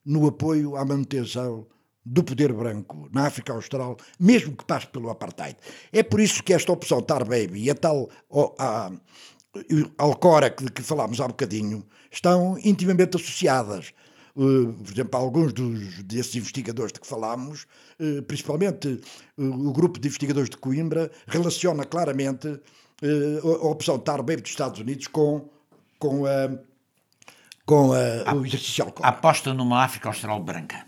[0.06, 1.66] no apoio à manutenção
[2.06, 5.56] do poder branco na África Austral, mesmo que passe pelo apartheid.
[5.94, 8.10] É por isso que esta opção Tar Baby e a tal
[9.98, 13.94] Alcora que, que falámos há bocadinho estão intimamente associadas.
[14.36, 17.68] Uh, por exemplo, alguns dos, desses investigadores de que falámos
[18.00, 19.00] eh, principalmente
[19.38, 22.60] eh, o grupo de investigadores de Coimbra, relaciona claramente
[23.02, 25.50] eh, a opção de estar bem dos Estados Unidos com,
[26.00, 26.58] com, a,
[27.66, 29.08] com a, o exercício alcoólico.
[29.08, 30.86] Aposta numa África Austral branca.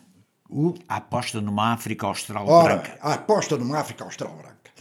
[0.50, 0.74] O?
[0.88, 2.98] A aposta numa África Austral Ora, branca.
[3.02, 4.72] A aposta numa África Austral branca.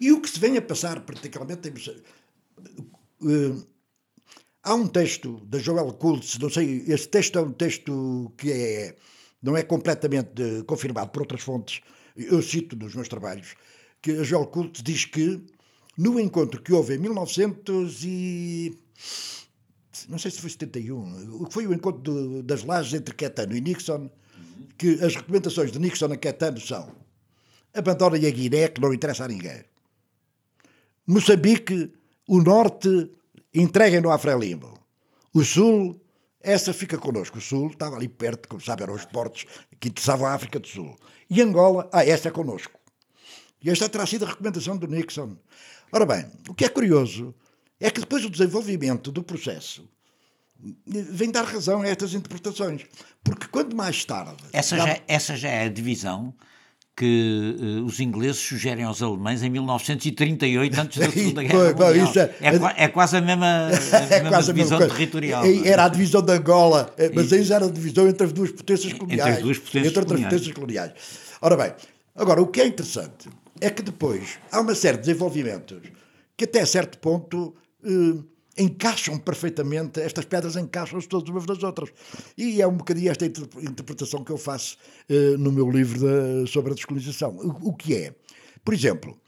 [0.00, 1.68] E o que se vem a passar, particularmente,
[3.22, 3.66] uh,
[4.64, 8.96] há um texto da Joel Kultz, não sei, esse texto é um texto que é
[9.42, 11.82] não é completamente confirmado por outras fontes,
[12.16, 13.54] eu cito nos meus trabalhos,
[14.00, 15.44] que a Joel Cult diz que
[15.98, 18.78] no encontro que houve em 1900 e...
[20.08, 23.60] não sei se foi 71, o foi o encontro do, das lajes entre Quetano e
[23.60, 24.10] Nixon,
[24.78, 27.04] que as recomendações de Nixon a Quetano são
[27.74, 29.64] abandonem a Guiné, que não interessa a ninguém.
[31.06, 31.92] Moçambique,
[32.26, 33.10] o norte,
[33.54, 34.78] entreguem-no a Frelimo.
[35.32, 36.00] O sul,
[36.40, 37.38] essa fica connosco.
[37.38, 39.46] O Sul estava ali perto, como sabe, eram os portos
[39.80, 40.96] que interessavam a África do Sul.
[41.30, 42.78] E Angola, ah, essa é connosco.
[43.62, 45.36] E esta terá sido a recomendação do Nixon.
[45.90, 47.34] Ora bem, o que é curioso
[47.80, 49.88] é que depois do desenvolvimento do processo
[50.86, 52.84] vem dar razão a estas interpretações.
[53.22, 54.44] Porque quando mais tarde.
[54.52, 56.34] Essa, já, essa já é a divisão
[56.96, 62.12] que uh, os ingleses sugerem aos alemães em 1938, antes da Segunda Guerra Mundial.
[62.40, 65.44] É, é, é, quase a mesma, a é mesma divisão a territorial.
[65.44, 65.68] É?
[65.68, 68.52] Era a divisão de Angola, eh, mas aí já era a divisão entre as duas
[68.52, 69.20] potências coloniais.
[69.20, 70.92] Entre as duas potências entre outras potências coloniais.
[71.40, 71.72] Ora bem,
[72.14, 73.28] agora o que é interessante
[73.60, 75.78] é que depois há uma série de desenvolvimentos
[76.36, 77.54] que até certo ponto
[77.84, 78.24] uh,
[78.56, 81.90] encaixam perfeitamente, estas pedras encaixam-se todas umas das outras.
[82.36, 84.76] E é um bocadinho esta interpretação que eu faço
[85.10, 87.36] uh, no meu livro de, sobre a descolonização.
[87.36, 88.14] O, o, que é?
[88.64, 89.18] Por exemplo,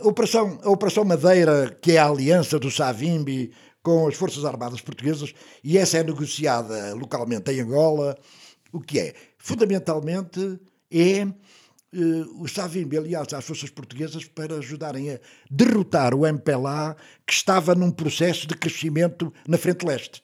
[0.00, 4.80] a Operação, a Operação Madeira, que é a aliança do Savimbi com as Forças Armadas
[4.80, 8.16] Portuguesas, e essa é negociada localmente em Angola,
[8.72, 9.14] o que é?
[9.36, 10.58] Fundamentalmente
[10.90, 11.26] é
[11.94, 17.74] uh, o Savimbi, aliás, às forças portuguesas para ajudarem a derrotar o MPLA que estava
[17.74, 20.22] num processo de crescimento na frente leste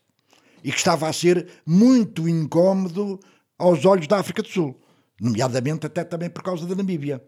[0.62, 3.18] e que estava a ser muito incómodo
[3.59, 4.80] aos olhos da África do Sul,
[5.20, 7.22] nomeadamente até também por causa da Namíbia.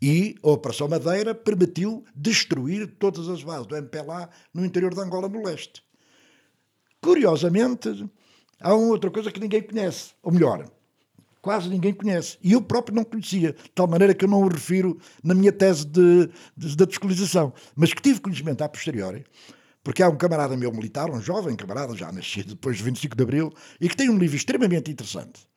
[0.00, 5.28] E a Operação Madeira permitiu destruir todas as bases do MPLA no interior de Angola,
[5.28, 5.82] no leste.
[7.00, 8.08] Curiosamente,
[8.60, 10.70] há uma outra coisa que ninguém conhece, ou melhor,
[11.48, 12.36] quase ninguém conhece.
[12.42, 15.50] E eu próprio não conhecia, de tal maneira que eu não o refiro na minha
[15.50, 17.54] tese de, de, da descolonização.
[17.74, 19.24] Mas que tive conhecimento a posteriori,
[19.82, 23.22] porque há um camarada meu militar, um jovem camarada, já nascido depois de 25 de
[23.22, 25.48] Abril, e que tem um livro extremamente interessante.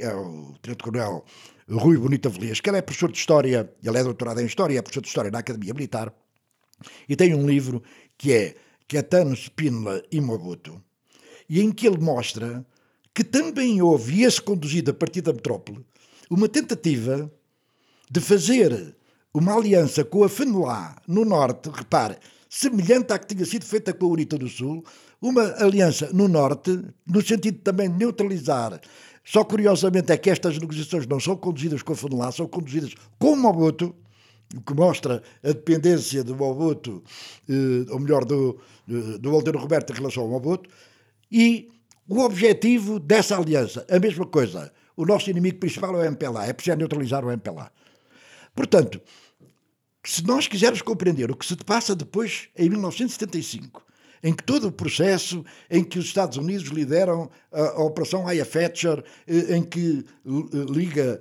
[0.00, 1.26] É o Tenente-Coronel
[1.68, 4.80] Rui Bonito Avelias, que ele é professor de História, ele é doutorado em História, é
[4.80, 6.10] professor de História na Academia Militar,
[7.06, 7.82] e tem um livro
[8.16, 8.56] que é
[8.88, 10.82] Caetano Spínola e Mobuto,
[11.50, 12.64] e em que ele mostra
[13.16, 15.80] que também houve, e esse conduzido a partir da metrópole,
[16.28, 17.32] uma tentativa
[18.10, 18.94] de fazer
[19.32, 24.04] uma aliança com a FENLA no norte, repare, semelhante à que tinha sido feita com
[24.04, 24.84] a UNITA do Sul,
[25.18, 28.78] uma aliança no norte, no sentido também de neutralizar.
[29.24, 33.32] Só curiosamente é que estas negociações não são conduzidas com a FENLA, são conduzidas com
[33.32, 33.96] o Mobutu,
[34.54, 37.02] o que mostra a dependência do Mobutu,
[37.48, 40.68] eh, ou melhor, do, do Walter Roberto em relação ao Mobutu,
[41.32, 41.70] e
[42.08, 44.72] o objetivo dessa aliança, a mesma coisa.
[44.96, 47.70] O nosso inimigo principal é o MPLA, é preciso neutralizar o MPLA.
[48.54, 49.00] Portanto,
[50.04, 53.84] se nós quisermos compreender o que se passa depois, em 1975,
[54.22, 58.46] em que todo o processo em que os Estados Unidos lideram a, a Operação Aya
[58.46, 61.20] Thatcher, eh, em que eh, liga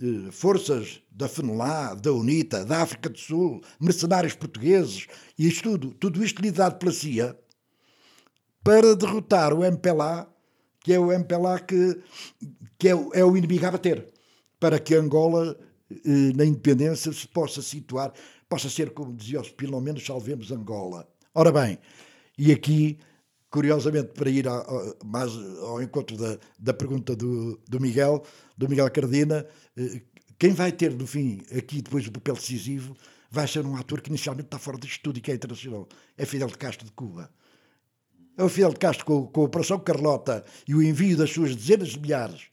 [0.00, 5.06] eh, forças da FENLA, da UNITA, da África do Sul, mercenários portugueses,
[5.38, 7.38] e isto tudo, tudo isto liderado pela CIA,
[8.62, 10.28] para derrotar o MPLA,
[10.80, 12.00] que é o MPLA que,
[12.78, 14.08] que é, é o inimigo a bater,
[14.58, 15.58] para que Angola,
[15.90, 18.12] eh, na independência, se possa situar,
[18.48, 21.08] possa ser, como dizia o pelo menos salvemos Angola.
[21.34, 21.78] Ora bem,
[22.38, 22.98] e aqui,
[23.50, 28.22] curiosamente, para ir a, a, mais ao encontro da, da pergunta do, do Miguel,
[28.56, 29.46] do Miguel Cardina,
[29.76, 30.02] eh,
[30.38, 32.96] quem vai ter, no fim, aqui depois o papel decisivo,
[33.30, 35.88] vai ser um ator que inicialmente está fora de estudo e que é internacional.
[36.18, 37.30] É Fidel de Castro de Cuba
[38.38, 42.00] o Fidel Castro com, com a Operação Carlota e o envio das suas dezenas de
[42.00, 42.52] milhares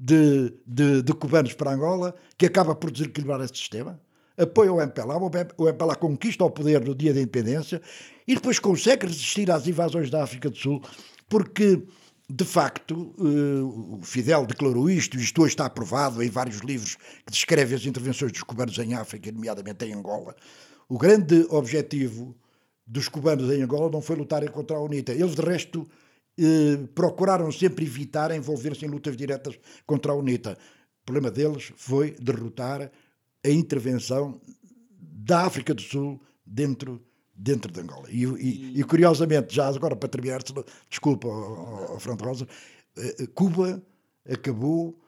[0.00, 4.00] de, de, de cubanos para Angola, que acaba por desequilibrar esse sistema.
[4.36, 5.18] Apoia o MPLA,
[5.58, 7.82] o MPLA conquista o poder no dia da independência
[8.26, 10.82] e depois consegue resistir às invasões da África do Sul,
[11.28, 11.82] porque,
[12.28, 16.96] de facto, eh, o Fidel declarou isto, e isto hoje está aprovado em vários livros
[16.96, 20.34] que descrevem as intervenções dos cubanos em África, nomeadamente em Angola.
[20.88, 22.34] O grande objetivo
[22.90, 25.12] dos cubanos em Angola não foi lutarem contra a UNITA.
[25.12, 25.88] Eles, de resto,
[26.36, 30.58] eh, procuraram sempre evitar envolver-se em lutas diretas contra a UNITA.
[31.02, 32.90] O problema deles foi derrotar
[33.44, 34.40] a intervenção
[35.00, 37.00] da África do Sul dentro
[37.32, 38.06] dentro de Angola.
[38.10, 40.42] E, e, e curiosamente, já agora para terminar,
[40.90, 42.46] desculpa, ao, ao Fernando Rosa,
[42.98, 43.82] eh, Cuba
[44.28, 45.00] acabou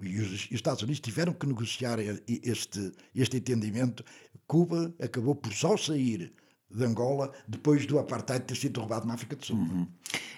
[0.00, 1.98] e os, Estados Unidos tiveram que negociar
[2.28, 4.04] este, este entendimento.
[4.46, 6.32] Cuba acabou por só sair
[6.70, 9.56] de Angola depois do apartheid ter sido derrubado na África do Sul.
[9.56, 9.86] Uhum.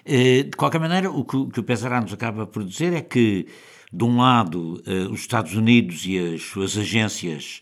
[0.05, 3.47] Eh, de qualquer maneira, o que, que o Pesará nos acaba por dizer é que,
[3.91, 7.61] de um lado, eh, os Estados Unidos e as suas agências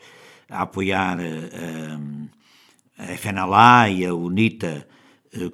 [0.49, 1.97] a apoiar eh,
[2.97, 4.87] a FNLA e a UNITA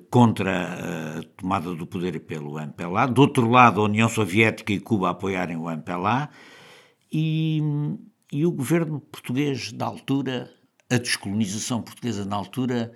[0.10, 5.10] contra a tomada do poder pelo MPLA, do outro lado, a União Soviética e Cuba
[5.10, 6.30] a apoiarem o MPLA,
[7.12, 7.62] e,
[8.32, 10.52] e o governo português da altura,
[10.90, 12.92] a descolonização portuguesa na altura,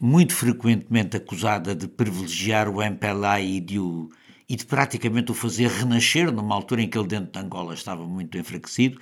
[0.00, 4.08] muito frequentemente acusada de privilegiar o MPLA e de, o,
[4.48, 8.06] e de praticamente o fazer renascer numa altura em que ele dentro de Angola estava
[8.06, 9.00] muito enfraquecido,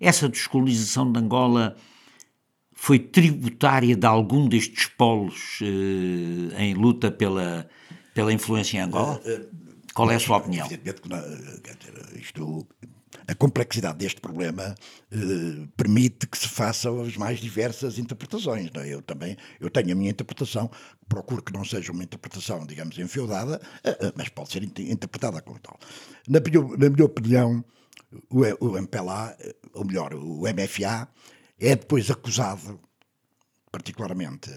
[0.00, 1.76] essa descolonização de Angola
[2.72, 7.68] foi tributária de algum destes polos eh, em luta pela,
[8.14, 9.20] pela influência em Angola?
[9.92, 10.66] Qual é a sua opinião?
[10.66, 12.66] Evidentemente que isto,
[13.30, 14.74] a complexidade deste problema
[15.12, 18.70] eh, permite que se façam as mais diversas interpretações.
[18.74, 18.88] É?
[18.92, 20.68] Eu também eu tenho a minha interpretação,
[21.08, 25.60] procuro que não seja uma interpretação, digamos, enfeudada, eh, eh, mas pode ser interpretada como
[25.60, 25.78] tal.
[26.28, 26.40] Na
[26.76, 27.64] na minha opinião,
[28.28, 29.36] o, o MPLA,
[29.74, 31.08] ou melhor, o MFA,
[31.60, 32.80] é depois acusado,
[33.70, 34.50] particularmente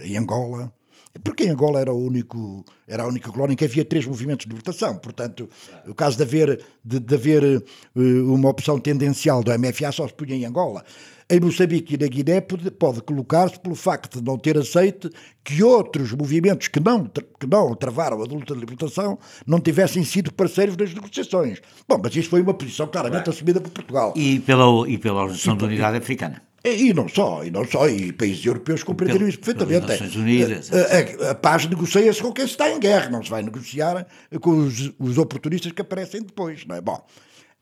[0.00, 0.74] em Angola,
[1.22, 4.44] porque em Angola era, o único, era a única colónia em que havia três movimentos
[4.44, 4.96] de libertação.
[4.98, 5.48] Portanto,
[5.86, 10.14] o caso de haver, de, de haver uh, uma opção tendencial do MFA só se
[10.14, 10.84] punha em Angola.
[11.28, 15.10] Em Moçambique e na Guiné pode, pode colocar-se pelo facto de não ter aceito
[15.42, 20.32] que outros movimentos que não, que não travaram a luta de libertação não tivessem sido
[20.32, 21.60] parceiros das negociações.
[21.88, 24.12] Bom, mas isto foi uma posição claramente assumida por Portugal.
[24.14, 26.45] E pela, e pela Organização da Unidade Africana.
[26.66, 29.86] E não só, e não só, e países europeus compreenderam isso perfeitamente.
[29.86, 30.70] Nações Unidas.
[30.72, 34.06] A, a, a paz negocia-se com quem está em guerra, não se vai negociar
[34.40, 36.80] com os, os oportunistas que aparecem depois, não é?
[36.80, 37.06] Bom,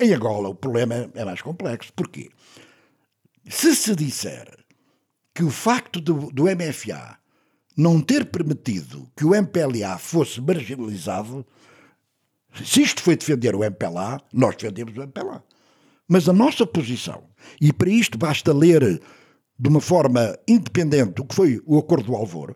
[0.00, 1.92] em Angola o problema é mais complexo.
[1.94, 2.30] Porquê?
[3.48, 4.48] Se se disser
[5.34, 7.18] que o facto do, do MFA
[7.76, 11.44] não ter permitido que o MPLA fosse marginalizado,
[12.64, 15.44] se isto foi defender o MPLA, nós defendemos o MPLA.
[16.14, 17.24] Mas a nossa posição,
[17.60, 19.02] e para isto basta ler
[19.58, 22.54] de uma forma independente o que foi o Acordo do Alvor,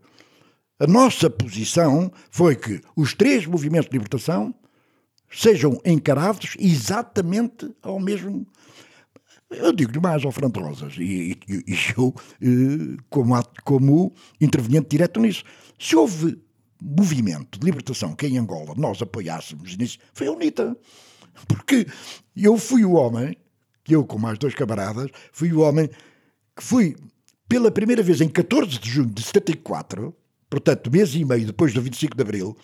[0.79, 4.55] a nossa posição foi que os três movimentos de libertação
[5.29, 8.47] sejam encarados exatamente ao mesmo.
[9.51, 15.19] Eu digo-lhe mais ao Fernando Rosas, e, e, e eu, eh, como, como interveniente direto
[15.19, 15.43] nisso.
[15.77, 16.41] Se houve
[16.81, 20.77] movimento de libertação que em Angola nós apoiássemos nisso, foi a UNITA.
[21.49, 21.87] Porque
[22.37, 23.37] eu fui o homem,
[23.89, 25.89] que eu com mais dois camaradas, fui o homem
[26.55, 26.95] que fui
[27.49, 30.15] pela primeira vez em 14 de junho de 74,
[30.51, 32.57] portanto, mês e meio depois do 25 de abril,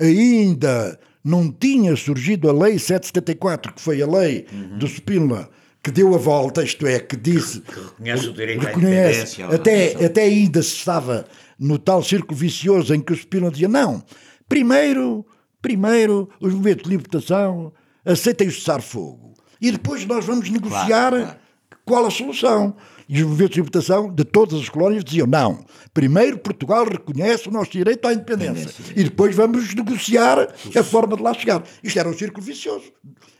[0.00, 4.78] ainda não tinha surgido a Lei 774, que foi a lei uhum.
[4.78, 5.50] do Spínola
[5.82, 7.60] que deu a volta, isto é, que disse.
[7.60, 11.26] Que reconhece o direito reconhece, à Até, até ainda se estava
[11.58, 14.02] no tal círculo vicioso em que o Spínola dizia: não,
[14.48, 15.24] primeiro,
[15.60, 17.72] primeiro os movimentos de libertação
[18.04, 19.35] aceitem o cessar-fogo.
[19.60, 21.38] E depois nós vamos negociar claro, claro.
[21.84, 22.76] qual a solução.
[23.08, 27.52] E os movimentos de libertação de todas as colónias diziam: não, primeiro Portugal reconhece o
[27.52, 31.62] nosso direito à independência e depois vamos negociar a forma de lá chegar.
[31.82, 32.92] Isto era um círculo vicioso.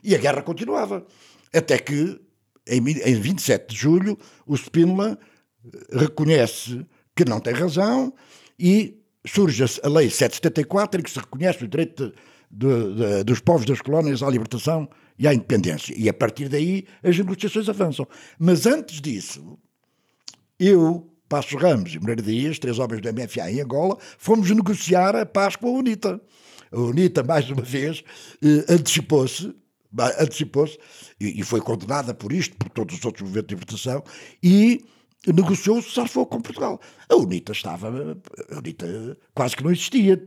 [0.03, 1.05] E a guerra continuava.
[1.53, 2.19] Até que,
[2.67, 5.17] em 27 de julho, o Spínola
[5.91, 8.13] reconhece que não tem razão
[8.59, 12.13] e surge a Lei 774 em que se reconhece o direito
[12.49, 14.87] de, de, dos povos das colónias à libertação
[15.17, 15.93] e à independência.
[15.97, 18.07] E a partir daí as negociações avançam.
[18.37, 19.57] Mas antes disso,
[20.59, 25.25] eu, Passo Ramos e Moreira Dias, três homens do MFA em Angola, fomos negociar a
[25.25, 26.21] paz com a UNITA.
[26.71, 28.03] A UNITA, mais uma vez,
[28.43, 29.53] eh, antecipou-se,
[30.19, 30.77] antecipou-se
[31.19, 34.03] e, e, foi condenada por isto, por todos os outros movimentos de libertação,
[34.43, 34.83] e
[35.25, 36.79] negociou o cessar-fogo com Portugal.
[37.09, 38.17] A UNITA estava,
[38.51, 40.21] a UNITA quase que não existia.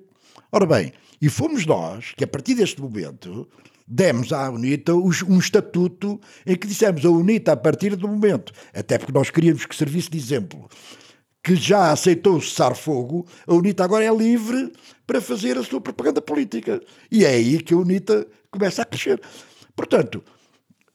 [0.51, 3.49] Ora bem, e fomos nós que, a partir deste momento,
[3.91, 8.97] demos à UNITA um estatuto em que dissemos a UNITA, a partir do momento, até
[8.97, 10.69] porque nós queríamos que servisse de exemplo,
[11.43, 14.73] que já aceitou cessar fogo, a UNITA agora é livre
[15.07, 16.81] para fazer a sua propaganda política.
[17.11, 19.21] E é aí que a UNITA começa a crescer.
[19.75, 20.23] Portanto,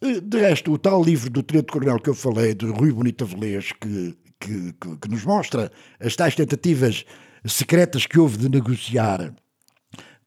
[0.01, 3.25] eh, de resto, o tal livro do Tenente Coronel que eu falei, de Rui Bonita
[3.25, 5.69] Velez, que, que, que, que nos mostra
[5.99, 7.03] as tais tentativas
[7.45, 9.33] secretas que houve de negociar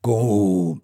[0.03, 0.81] com o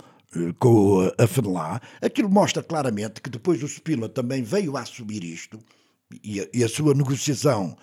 [0.58, 5.58] com a FENLA, aquilo mostra claramente que depois o Spila também veio a assumir isto
[6.22, 7.76] e a, e a sua negociação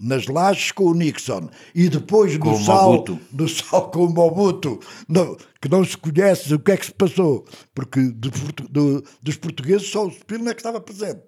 [0.00, 4.78] nas lajes com o Nixon e depois no sal, no sal com o Mobutu,
[5.08, 7.44] no, que não se conhece o que é que se passou,
[7.74, 8.30] porque do,
[8.70, 11.22] do, dos portugueses só o Spila é que estava presente.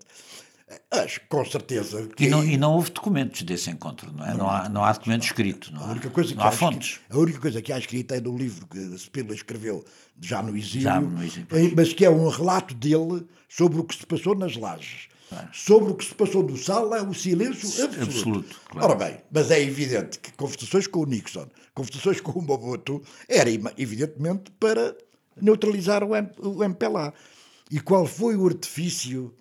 [0.90, 2.06] Acho com certeza.
[2.06, 2.24] Que...
[2.24, 4.30] E, não, e não houve documentos desse encontro, não é?
[4.30, 7.00] Não, não há, não há documentos escritos, não, a única coisa não há, há fontes.
[7.10, 9.84] a única coisa que há escrita é do livro que Spiller escreveu
[10.20, 13.96] já no exílio, já no exílio mas que é um relato dele sobre o que
[13.96, 15.08] se passou nas lajes.
[15.52, 18.02] Sobre o que se passou no sal é o silêncio absoluto.
[18.02, 18.88] absoluto claro.
[18.88, 23.48] Ora bem, mas é evidente que conversações com o Nixon, conversações com o Mobutu, era
[23.76, 24.96] evidentemente para
[25.40, 27.14] neutralizar o, M, o MPLA.
[27.70, 29.32] E qual foi o artifício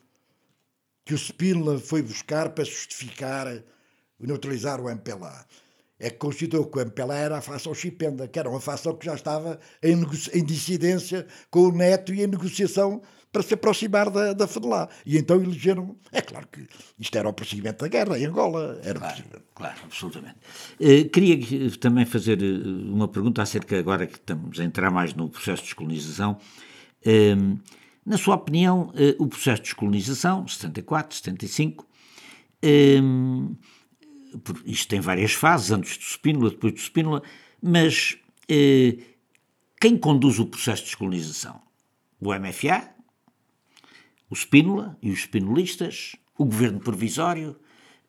[1.10, 3.48] que o Spínola foi buscar para justificar
[4.20, 5.44] neutralizar o MPLA.
[6.00, 9.08] É que considerou que o MPLA era a facção chipenda, que era uma facção que
[9.08, 9.96] já estava em,
[10.34, 13.02] em dissidência com o Neto e em negociação
[13.32, 14.88] para se aproximar da, da FEDELA.
[15.04, 15.98] E então elegeram.
[16.12, 16.68] É claro que
[17.00, 18.80] isto era o procedimento da guerra em Angola.
[18.84, 19.24] Era claro,
[19.56, 20.38] claro, absolutamente.
[20.80, 22.46] Uh, queria também fazer eh,
[22.88, 26.38] uma pergunta acerca, agora que estamos a entrar mais no processo de descolonização.
[27.04, 27.58] Uh,
[28.06, 31.88] na sua opinião, uh, o processo de descolonização, 74, 75,
[32.64, 33.58] uh,
[34.66, 37.24] isto tem várias fases, antes do Spínola, depois do Spínola,
[37.62, 38.18] mas
[39.80, 41.62] quem conduz o processo de descolonização?
[42.20, 42.90] O MFA,
[44.30, 47.60] o Spínola e os spinolistas, o governo provisório.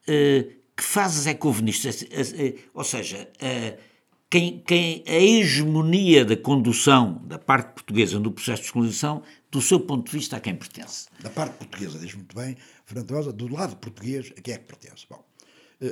[0.02, 1.88] Uh, que fases é que houve nisto?
[1.88, 3.89] Uh, ou seja, uh,
[4.30, 9.80] quem, quem, a hegemonia da condução da parte portuguesa no processo de descolonização, do seu
[9.80, 11.08] ponto de vista, a quem pertence?
[11.20, 12.56] Da parte portuguesa, diz muito bem,
[12.86, 15.04] Fernando Rosa, do lado português, a quem é que pertence?
[15.10, 15.24] Bom,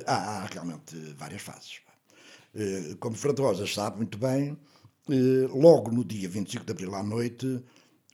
[0.07, 1.81] há, há realmente várias fases.
[3.01, 4.57] Como Fernando Rosa sabe muito bem,
[5.53, 7.61] logo no dia 25 de abril à noite,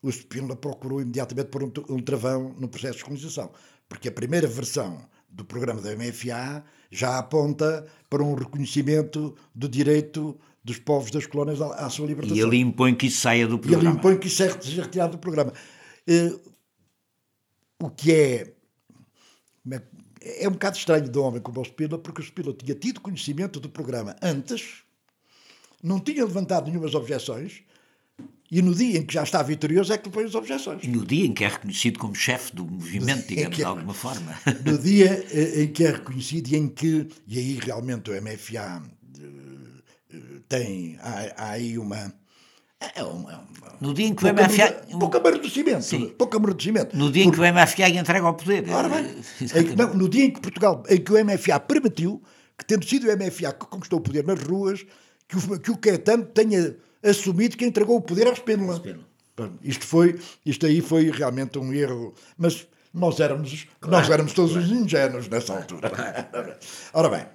[0.02, 3.50] o Spínola procurou imediatamente por um, um travão no processo de descolonização,
[3.86, 5.04] porque a primeira versão
[5.34, 11.60] do programa da MFA já aponta para um reconhecimento do direito dos povos das colónias
[11.60, 12.36] à, à sua libertação.
[12.36, 13.82] E ele impõe que isso saia do programa.
[13.82, 15.52] E ele impõe que isso seja retirado do programa.
[16.08, 16.40] Uh,
[17.82, 18.54] o que é,
[19.70, 19.82] é,
[20.44, 23.00] é um bocado estranho de um homem como o Spínola, porque o Spínola tinha tido
[23.00, 24.84] conhecimento do programa antes,
[25.82, 27.62] não tinha levantado nenhumas objeções,
[28.56, 30.84] e no dia em que já está vitorioso é que põe as objeções.
[30.84, 34.32] E no dia em que é reconhecido como chefe do movimento, digamos, de alguma forma.
[34.64, 38.80] No dia eh, em que é reconhecido e em que, e aí realmente o MFA
[39.18, 40.16] eh,
[40.48, 42.14] tem, há, há aí uma...
[42.94, 43.44] É um, é um,
[43.80, 44.86] no dia em que o MFA.
[45.00, 45.82] Pouco amadurecimento.
[45.82, 46.14] Sim.
[46.16, 46.96] Pouco amadurecimento.
[46.96, 48.68] No dia em que o MFA entrega ao poder.
[48.68, 49.16] Ora bem,
[49.52, 52.22] em, não, no dia em que Portugal, em que o MFA permitiu
[52.56, 54.86] que, tendo sido o MFA que conquistou o poder nas ruas,
[55.26, 58.82] que o, que o Caetano tenha assumido que entregou o poder ao Spínola.
[59.62, 64.52] Isto foi, isto aí foi realmente um erro, mas nós éramos, claro, nós éramos todos
[64.52, 64.66] claro.
[64.66, 65.90] os ingênuos nessa altura.
[65.90, 66.54] Claro.
[66.94, 67.26] Ora bem,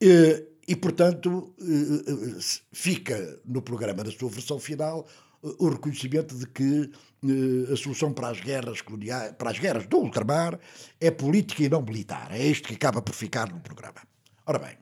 [0.00, 2.38] e, e portanto eh, eh,
[2.72, 5.06] fica no programa da sua versão final
[5.42, 6.90] o reconhecimento de que
[7.24, 10.58] eh, a solução para as guerras coloniais, para as guerras do ultramar
[11.00, 12.28] é política e não militar.
[12.32, 14.00] É isto que acaba por ficar no programa.
[14.44, 14.76] Ora bem,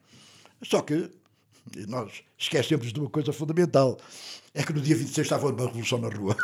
[0.62, 1.10] só que
[1.88, 3.98] nós esquecemos de uma coisa fundamental.
[4.52, 6.36] É que no dia 26 estava uma revolução na rua.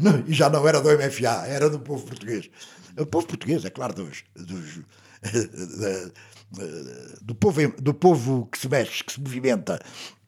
[0.00, 2.50] Não, e já não era do MFA, era do povo português.
[2.98, 4.80] O povo português, é claro, dos, dos,
[7.22, 9.78] do, povo, do povo que se mexe, que se movimenta,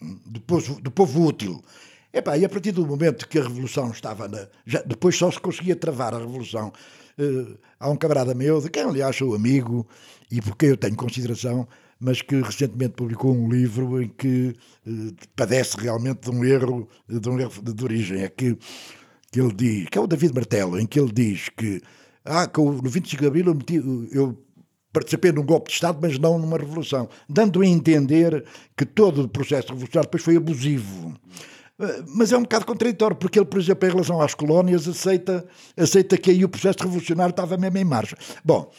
[0.00, 1.64] do povo, do povo útil.
[2.12, 4.48] Epá, e a partir do momento que a revolução estava na.
[4.66, 6.72] Já, depois só se conseguia travar a revolução.
[7.18, 9.86] Uh, há um camarada meu, de quem aliás sou amigo
[10.30, 11.68] e por quem eu tenho consideração,
[12.00, 14.90] mas que recentemente publicou um livro em que eh,
[15.36, 18.22] padece realmente de um erro, de, um erro de, origem.
[18.22, 18.56] É que,
[19.30, 21.82] que ele diz, que é o David Martelo, em que ele diz que
[22.24, 23.76] ah, que no 25 de Abril eu, meti,
[24.12, 24.38] eu
[24.92, 28.44] participei num golpe de Estado, mas não numa revolução, dando a entender
[28.76, 31.14] que todo o processo revolucionário depois foi abusivo.
[31.78, 35.46] Eh, mas é um bocado contraditório, porque ele, por exemplo, em relação às colónias, aceita,
[35.76, 38.16] aceita que aí o processo revolucionário estava mesmo em marcha.
[38.44, 38.70] Bom,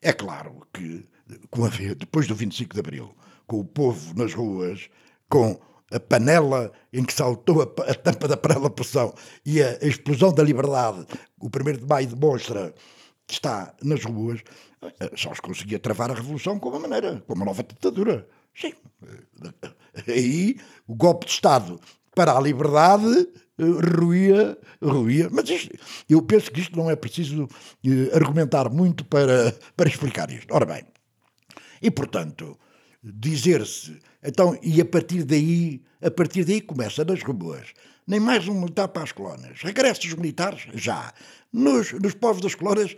[0.00, 1.04] é claro que
[1.50, 3.14] com a, depois do 25 de Abril,
[3.46, 4.88] com o povo nas ruas,
[5.28, 5.58] com
[5.90, 9.14] a panela em que saltou a, a tampa da panela pressão
[9.44, 11.06] e a, a, explosão da liberdade,
[11.40, 12.74] o 1 de maio demonstra
[13.26, 14.40] que está nas ruas,
[14.82, 18.28] eh, só se conseguia travar a revolução com uma maneira, com uma nova ditadura.
[18.54, 18.72] Sim.
[20.06, 20.56] Aí
[20.86, 21.80] o golpe de Estado
[22.14, 25.28] para a liberdade eh, ruía, ruía.
[25.30, 25.76] Mas isto,
[26.08, 27.48] eu penso que isto não é preciso
[27.84, 30.54] eh, argumentar muito para, para explicar isto.
[30.54, 30.84] Ora bem,
[31.80, 32.58] e, portanto,
[33.02, 37.68] dizer-se, então, e a partir daí, a partir daí começa nas ruas,
[38.06, 39.60] nem mais um militar para as colónias.
[39.62, 41.12] Regressos militares, já.
[41.52, 42.96] Nos, nos povos das colónias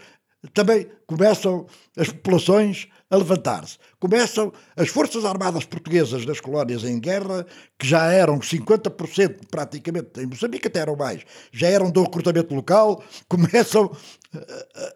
[0.53, 1.67] também começam
[1.97, 3.79] as populações a levantar-se.
[3.99, 7.45] Começam as Forças Armadas Portuguesas das colónias em guerra,
[7.79, 13.03] que já eram 50% praticamente, em Moçambique até eram mais, já eram do recrutamento local,
[13.29, 13.91] começam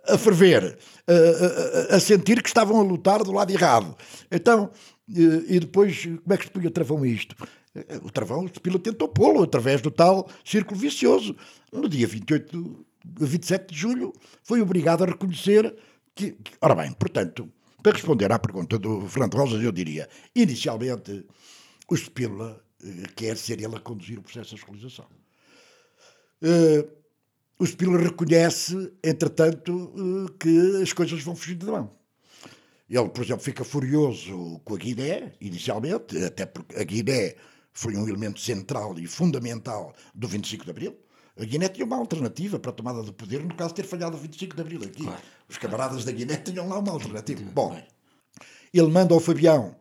[0.06, 0.78] a, a ferver,
[1.08, 3.96] a, a, a, sentir que estavam a lutar do lado errado.
[4.30, 4.70] Então,
[5.08, 7.34] e depois, como é que se punha travão isto?
[8.04, 11.34] O travão, o Spila tentou pô-lo através do tal círculo vicioso.
[11.72, 15.74] No dia 28, 27 de julho, foi obrigado a reconhecer
[16.14, 17.50] que, que ora bem, portanto,
[17.82, 21.26] para responder à pergunta do Fernando Rosas, eu diria, inicialmente,
[21.88, 25.06] o Spínola eh, quer ser ele a conduzir o processo de escolarização.
[26.42, 26.88] Uh,
[27.58, 31.92] o Spínola reconhece, entretanto, uh, que as coisas vão fugindo da mão.
[32.88, 37.34] Ele, por exemplo, fica furioso com a Guiné, inicialmente, até porque a Guiné
[37.72, 40.96] foi um elemento central e fundamental do 25 de Abril.
[41.38, 44.16] A Guiné tinha uma alternativa para a tomada do poder no caso de ter falhado
[44.16, 45.02] o 25 de Abril aqui.
[45.02, 45.20] Claro.
[45.48, 47.42] Os camaradas da Guiné tinham lá uma alternativa.
[47.52, 47.80] Bom,
[48.72, 49.74] ele manda ao Fabião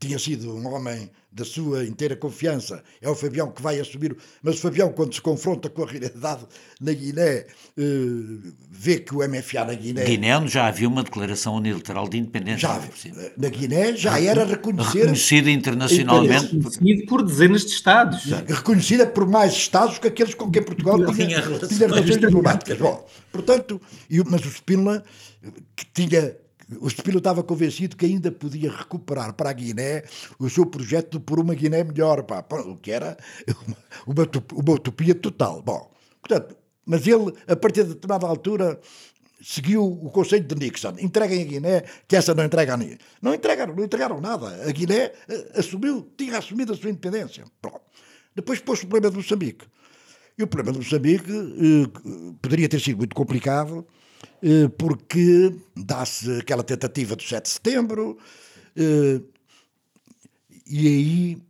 [0.00, 4.16] tinha sido um homem da sua inteira confiança, é o Fabião que vai assumir.
[4.42, 6.44] Mas o Fabião, quando se confronta com a realidade
[6.80, 7.46] na Guiné,
[7.76, 10.04] eh, vê que o MFA na Guiné.
[10.04, 12.60] Guiné já havia uma declaração unilateral de independência.
[12.60, 12.82] Já,
[13.36, 16.56] na Guiné já era reconhecer, reconhecida internacionalmente.
[16.56, 18.24] Reconhecida por dezenas de Estados.
[18.24, 22.78] Reconhecida por mais Estados que aqueles com quem Portugal tinha, tinha relações diplomáticas.
[22.78, 23.80] Bom, portanto,
[24.26, 25.04] mas o Spínola,
[25.76, 26.34] que tinha
[26.78, 30.04] o Spilo estava convencido que ainda podia recuperar para a Guiné
[30.38, 33.16] o seu projeto por uma Guiné melhor, pá, o que era
[34.06, 35.62] uma, uma utopia total.
[35.62, 35.90] Bom,
[36.20, 36.56] portanto,
[36.86, 38.80] mas ele, a partir de determinada altura,
[39.42, 40.94] seguiu o conceito de Nixon.
[40.98, 42.98] Entreguem a Guiné, que essa não entrega a ninguém.
[43.22, 44.68] Não entregaram, não entregaram nada.
[44.68, 47.44] A Guiné eh, assumiu, tinha assumido a sua independência.
[48.34, 49.66] Depois pôs o problema de Moçambique.
[50.38, 53.86] E o problema de Moçambique eh, poderia ter sido muito complicado,
[54.78, 58.18] porque dá-se aquela tentativa do 7 de setembro,
[58.76, 59.20] eh,
[60.66, 61.42] e aí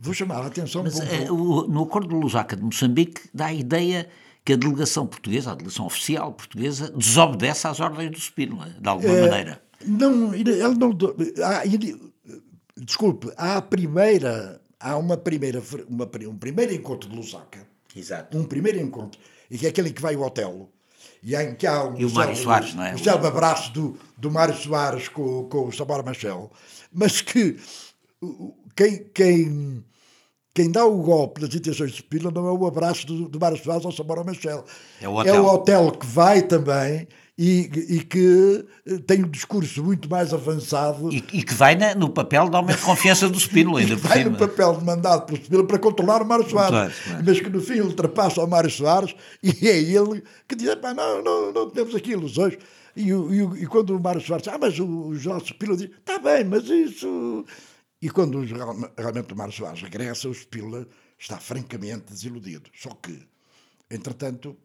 [0.00, 0.82] vou chamar a atenção.
[0.82, 4.08] Mas, eh, no acordo de Lusaka de Moçambique dá a ideia
[4.44, 9.12] que a delegação portuguesa, a delegação oficial portuguesa, desobedece às ordens do Spínola, de alguma
[9.12, 9.62] é, maneira.
[9.84, 10.90] Não, ele não.
[11.44, 11.62] Há,
[12.76, 14.60] desculpe, há a primeira.
[14.78, 17.66] Há uma primeira, uma, um primeiro encontro de Lusaka.
[17.94, 18.36] Exato.
[18.38, 19.20] Um primeiro encontro,
[19.50, 20.70] e que é aquele em que vai o Otelo
[21.22, 22.94] e em que há um e o Mário Soares, não é?
[22.94, 26.50] O célebre abraço do, do Mário Soares com, com o Samora Machel,
[26.92, 27.58] mas que
[28.74, 29.84] quem, quem,
[30.54, 33.62] quem dá o golpe das intenções de Spínola não é o abraço do, do Mário
[33.62, 34.64] Soares ao Samora Machel.
[35.00, 35.34] É o hotel.
[35.34, 37.06] É o hotel que vai também
[37.42, 41.10] e, e, que eh, tem um discurso muito mais avançado.
[41.10, 44.08] E, e que vai na, no papel de aumento de confiança do Spínola, ainda por
[44.08, 46.94] Vai no papel de mandado pelo Spínola para controlar o Mário Soares.
[47.02, 51.22] Claro, Mas que no fim ultrapassa o Mário Soares e é ele que diz: não,
[51.22, 52.58] não, não temos aqui ilusões.
[52.94, 55.90] E, e, e quando o Mário Soares diz: ah, mas o, o General Spínola diz:
[55.96, 57.46] está bem, mas isso.
[58.02, 58.44] E quando
[58.98, 60.86] realmente o Mário Soares regressa, o Spínola
[61.18, 62.68] está francamente desiludido.
[62.74, 63.18] Só que,
[63.90, 64.58] entretanto,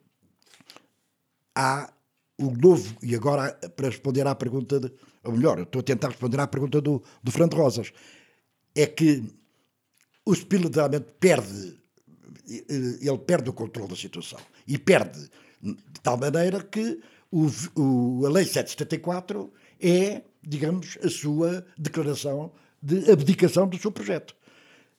[1.56, 1.90] há
[2.38, 4.92] o novo, e agora para responder à pergunta, de,
[5.24, 7.92] ou melhor, estou a tentar responder à pergunta do, do Fernando Rosas,
[8.76, 9.24] é que
[10.26, 11.80] o Spiller realmente perde,
[12.48, 15.30] ele perde o controle da situação e perde
[15.62, 17.00] de tal maneira que
[17.32, 24.36] o, o, a Lei 774 é, digamos, a sua declaração de abdicação do seu projeto.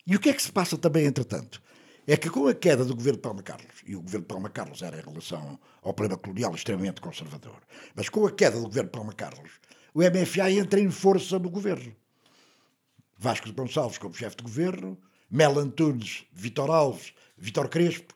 [0.07, 1.61] E o que é que se passa também, entretanto?
[2.07, 4.49] É que com a queda do governo de Palma Carlos, e o governo de Palma
[4.49, 7.61] Carlos era em relação ao problema colonial extremamente conservador,
[7.95, 9.51] mas com a queda do governo de Palma Carlos,
[9.93, 11.95] o MFA entra em força no governo.
[13.19, 14.97] Vasco de Gonçalves como chefe de governo,
[15.31, 18.15] Mel Antunes, Vitor Alves, Vitor Crespo,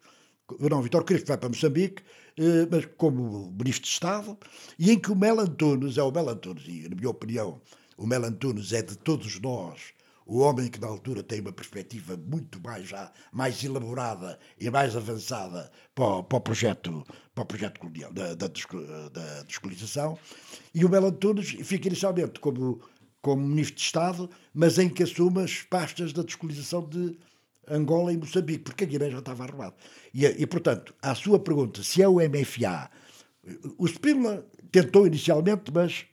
[0.59, 2.03] não, Vitor Crespo vai para Moçambique,
[2.37, 4.39] eh, mas como ministro de Estado,
[4.79, 7.61] e em que o Mel Antunes é o Mel Antunes, e na minha opinião,
[7.97, 9.93] o Mel Antunes é de todos nós
[10.31, 14.95] o homem que na altura tem uma perspectiva muito mais, já, mais elaborada e mais
[14.95, 17.05] avançada para, para o projeto,
[17.35, 20.17] para o projeto colonial, da, da, da descolonização,
[20.73, 22.81] e o Melo Antunes fica inicialmente como,
[23.21, 27.19] como Ministro de Estado, mas em que assume as pastas da descolonização de
[27.69, 29.75] Angola e Moçambique, porque Guiné já estava arrumada.
[30.15, 32.89] E, e, portanto, à sua pergunta, se é o MFA,
[33.77, 36.07] o Spínola tentou inicialmente, mas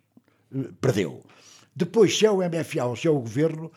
[0.52, 1.24] uh, perdeu.
[1.76, 3.72] Depois, se é o MFA ou se é o governo,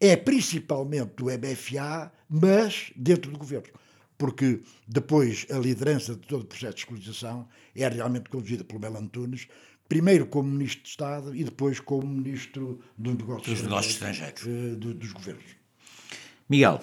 [0.00, 3.68] é principalmente do MFA, mas dentro do governo.
[4.16, 8.98] Porque depois a liderança de todo o processo de escolarização é realmente conduzida pelo Melo
[8.98, 9.48] Antunes,
[9.88, 14.76] primeiro como Ministro de Estado e depois como Ministro do Negócio dos Negócios Estrangeiros uh,
[14.76, 15.56] do, dos governos.
[16.48, 16.80] Miguel.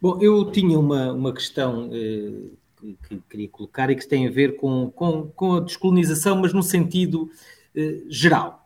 [0.00, 4.30] Bom, eu tinha uma, uma questão uh, que, que, queria colocar e que tem a
[4.30, 7.30] ver com, com, com a descolonização, mas no sentido
[7.74, 8.59] uh, geral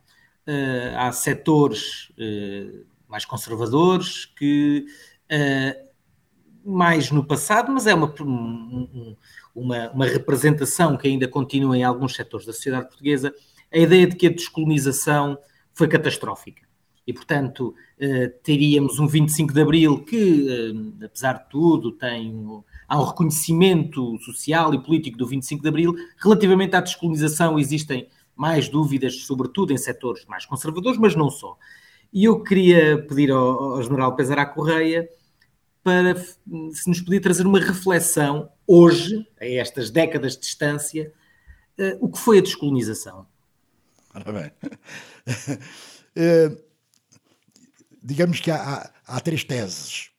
[0.49, 4.87] uh, há setores uh, mais conservadores que,
[5.31, 5.89] uh,
[6.65, 9.17] mais no passado, mas é uma, um,
[9.55, 13.35] uma, uma, representação que ainda continua em alguns setores da sociedade portuguesa,
[13.73, 15.39] a ideia de que a descolonização
[15.73, 16.63] foi catastrófica.
[17.07, 17.75] E, portanto,
[18.43, 22.33] teríamos um 25 de Abril que, apesar de tudo, tem
[22.89, 25.95] há um reconhecimento social e político do 25 de Abril.
[26.17, 31.57] Relativamente à descolonização, existem mais dúvidas, sobretudo em setores mais conservadores, mas não só.
[32.13, 35.09] E eu queria pedir ao, ao General Pesará Correia
[35.83, 41.13] para se nos podia trazer uma reflexão hoje, a estas décadas de distância,
[41.79, 43.27] uh, o que foi a descolonização.
[44.15, 44.51] Ora bem.
[46.17, 46.57] Uh,
[48.03, 50.11] digamos que há, há, há três teses.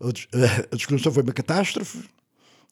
[0.00, 0.06] A
[0.74, 2.08] descolonização foi uma catástrofe,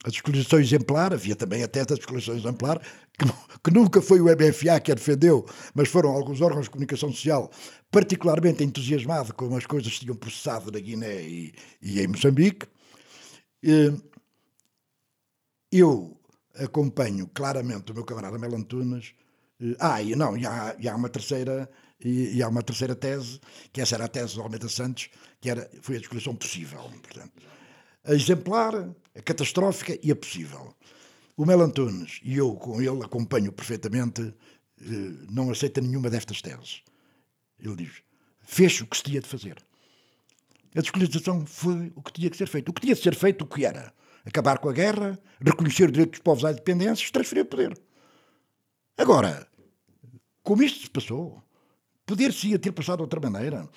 [0.04, 2.80] a descolonização exemplar, havia também a tese da descolonização exemplar,
[3.18, 3.26] que,
[3.62, 5.44] que, nunca foi o MFA que a defendeu,
[5.74, 7.50] mas foram alguns órgãos de comunicação social
[7.90, 12.66] particularmente entusiasmados com as coisas que tinham processado na Guiné e, e em Moçambique.
[15.72, 16.16] Eu
[16.54, 19.12] acompanho claramente o meu camarada Melantunas.
[19.78, 21.68] Ah, e não, e há, e há uma terceira
[22.02, 23.38] e, e, há uma terceira tese,
[23.70, 26.80] que essa era a tese do Almeida Santos, que era, foi a descolação possível.
[27.02, 27.32] Portanto,
[28.04, 28.72] a exemplar,
[29.16, 30.74] a catastrófica e a possível.
[31.36, 34.34] O Mel Antunes, e eu com ele acompanho perfeitamente,
[34.80, 34.84] eh,
[35.30, 36.82] não aceita nenhuma destas teses.
[37.58, 38.02] Ele diz:
[38.42, 39.56] fez o que se tinha de fazer.
[40.74, 42.68] A descolonização foi o que tinha que ser feito.
[42.68, 43.92] O que tinha de ser feito, o que era?
[44.24, 47.76] Acabar com a guerra, reconhecer o direito dos povos à independência, transferir o poder.
[48.96, 49.48] Agora,
[50.42, 51.42] como isto se passou,
[52.06, 53.68] poder-se ter passado de outra maneira.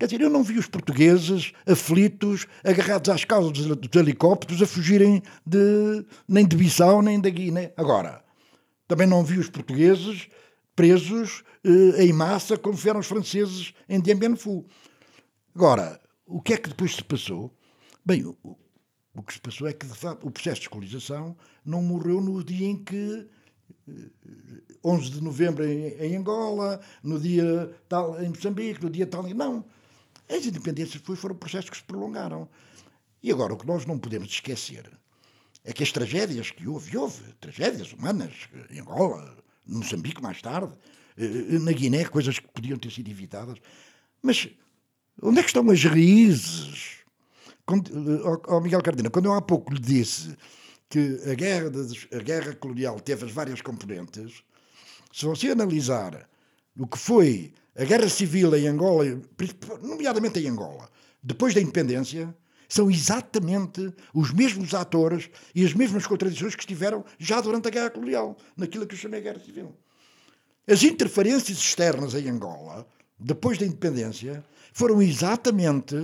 [0.00, 5.22] Quer dizer, eu não vi os portugueses aflitos, agarrados às causas dos helicópteros, a fugirem
[5.44, 7.74] de, nem de Bissau nem da Guiné.
[7.76, 8.24] Agora,
[8.88, 10.26] também não vi os portugueses
[10.74, 14.64] presos eh, em massa, como fizeram os franceses em Dien Bien Phu.
[15.54, 17.54] Agora, o que é que depois se passou?
[18.02, 18.38] Bem, o,
[19.14, 22.42] o que se passou é que, de facto, o processo de escolarização não morreu no
[22.42, 23.28] dia em que
[24.82, 29.34] 11 de novembro em, em, Angola, no dia tal em Moçambique, no dia tal em...
[29.34, 29.62] Não.
[30.30, 32.48] As independências foi, foram processos que se prolongaram.
[33.22, 34.90] E agora, o que nós não podemos esquecer
[35.64, 38.32] é que as tragédias que houve, houve tragédias humanas
[38.70, 40.72] em Angola, no Moçambique mais tarde,
[41.18, 43.58] eh, na Guiné, coisas que podiam ter sido evitadas.
[44.22, 44.48] Mas
[45.20, 46.98] onde é que estão as raízes?
[47.66, 47.90] Quando,
[48.48, 50.36] oh Miguel Cardina, quando eu há pouco lhe disse
[50.88, 51.70] que a guerra,
[52.12, 54.42] a guerra colonial teve as várias componentes,
[55.12, 56.28] se você analisar
[56.76, 59.04] o que foi a guerra civil em Angola,
[59.82, 60.88] nomeadamente em Angola,
[61.22, 62.34] depois da independência,
[62.68, 67.90] são exatamente os mesmos atores e as mesmas contradições que estiveram já durante a guerra
[67.90, 69.76] colonial, naquilo que eu chamei guerra civil.
[70.68, 72.86] As interferências externas em Angola,
[73.18, 75.96] depois da independência, foram exatamente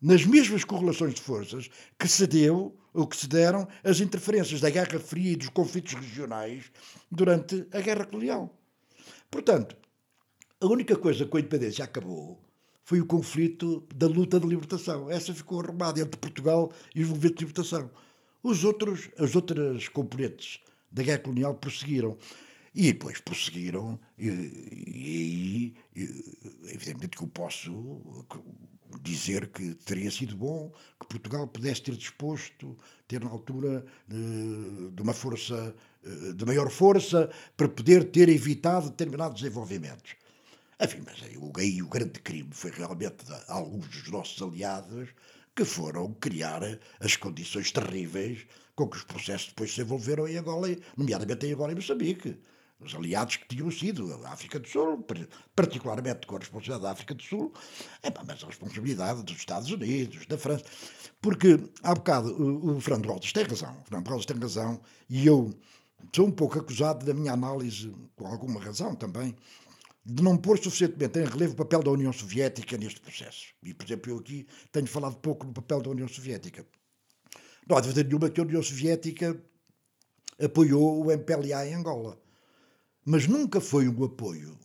[0.00, 4.70] nas mesmas correlações de forças que se deu ou que se deram as interferências da
[4.70, 6.72] Guerra Fria e dos conflitos regionais
[7.10, 8.58] durante a Guerra Colonial.
[9.30, 9.76] Portanto,
[10.60, 12.38] a única coisa que a independência acabou
[12.84, 15.10] foi o conflito da luta de libertação.
[15.10, 17.90] Essa ficou arrumada entre Portugal e os movimentos de libertação.
[18.42, 22.18] Os outros, as outras componentes da guerra colonial prosseguiram.
[22.74, 25.74] E depois prosseguiram, e, e,
[26.66, 28.14] evidentemente que eu posso
[29.02, 32.76] dizer que teria sido bom que Portugal pudesse ter disposto,
[33.08, 38.90] ter na altura de, de uma força, eh, de maior força, para poder ter evitado
[38.90, 40.14] determinados desenvolvimentos.
[40.82, 45.10] Enfim, mas aí, aí o grande crime foi realmente de alguns dos nossos aliados
[45.54, 46.62] que foram criar
[47.00, 51.72] as condições terríveis com que os processos depois se envolveram em Angola, nomeadamente em Angola
[51.72, 52.38] e Moçambique.
[52.80, 55.06] Os aliados que tinham sido a África do Sul,
[55.54, 57.52] particularmente com a responsabilidade da África do Sul,
[58.26, 60.64] mas a responsabilidade dos Estados Unidos, da França.
[61.20, 65.26] Porque, há bocado, o, o Fernando Rodas tem razão, o Fernando Rodas tem razão, e
[65.26, 65.52] eu
[66.16, 69.36] sou um pouco acusado da minha análise, com alguma razão também,
[70.04, 73.48] de não pôr suficientemente em relevo o papel da União Soviética neste processo.
[73.62, 76.66] E, por exemplo, eu aqui tenho falado pouco do papel da União Soviética.
[77.68, 79.40] Não há dúvida nenhuma que a União Soviética
[80.42, 82.18] apoiou o MPLA em Angola
[83.04, 84.58] mas nunca foi um apoio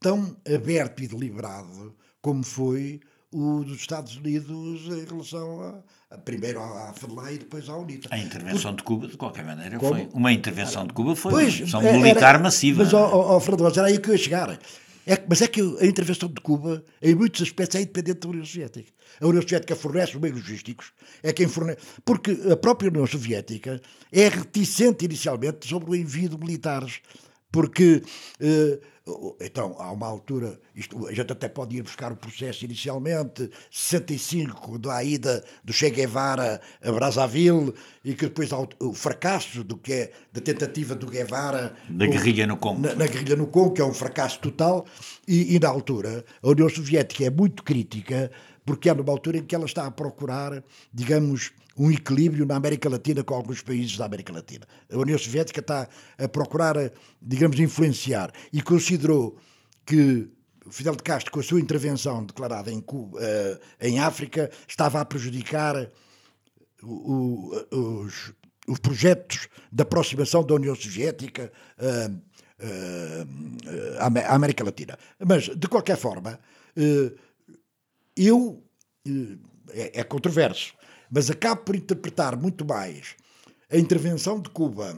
[0.00, 3.00] tão aberto e deliberado como foi
[3.34, 8.08] o dos Estados Unidos em relação a, a primeiro à FEDLA e depois à UNITA.
[8.12, 9.92] A intervenção de Cuba, de qualquer maneira, como?
[9.92, 12.84] foi uma intervenção de Cuba foi pois, uma intervenção militar massiva.
[12.84, 14.58] Mas, ó, ó, Fernando, era aí que eu ia chegar.
[15.06, 18.44] É, mas é que a intervenção de Cuba, em muitos aspectos, é independente da União
[18.44, 18.92] Soviética.
[19.20, 21.78] A União Soviética fornece os meios logísticos, é quem fornece.
[22.04, 23.80] Porque a própria União Soviética
[24.12, 27.00] é reticente inicialmente sobre o envio de militares
[27.54, 28.02] porque
[28.40, 28.80] eh,
[29.38, 34.78] então, há uma altura, isto, a gente até pode ir buscar o processo inicialmente, 65,
[34.78, 39.76] da ida do Che Guevara a Brazzaville, e que depois há o, o fracasso do
[39.76, 41.76] que é, da tentativa do Guevara...
[41.90, 42.80] Da guerrilha no Congo.
[42.80, 44.86] Na, na, guerrilha no Congo, que é um fracasso total,
[45.28, 48.30] e, e na altura a União Soviética é muito crítica,
[48.64, 52.88] porque é numa altura em que ela está a procurar, digamos, um equilíbrio na América
[52.88, 54.66] Latina com alguns países da América Latina.
[54.90, 56.76] A União Soviética está a procurar,
[57.20, 59.36] digamos, influenciar e considerou
[59.84, 60.28] que
[60.70, 65.04] Fidel de Castro, com a sua intervenção declarada em, Cuba, uh, em África, estava a
[65.04, 65.90] prejudicar
[66.82, 68.32] o, o, os,
[68.66, 71.52] os, projetos de aproximação da União Soviética
[73.98, 74.98] à América Latina.
[75.18, 76.38] Mas, de qualquer forma,
[78.16, 78.62] eu,
[79.70, 80.74] é, é controverso,
[81.14, 83.14] mas acabo por interpretar muito mais
[83.70, 84.96] a intervenção de Cuba,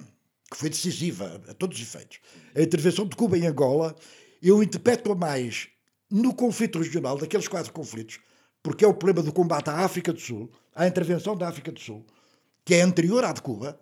[0.51, 2.21] que foi decisiva a todos os efeitos,
[2.55, 3.95] a intervenção de Cuba em Angola,
[4.43, 5.69] eu interpreto mais
[6.11, 8.19] no conflito regional, daqueles quatro conflitos,
[8.63, 11.81] porque é o problema do combate à África do Sul, à intervenção da África do
[11.81, 12.07] Sul,
[12.65, 13.79] que é anterior à de Cuba,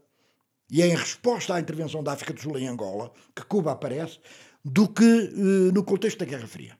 [0.69, 4.19] e é em resposta à intervenção da África do Sul em Angola que Cuba aparece,
[4.65, 6.77] do que uh, no contexto da Guerra Fria.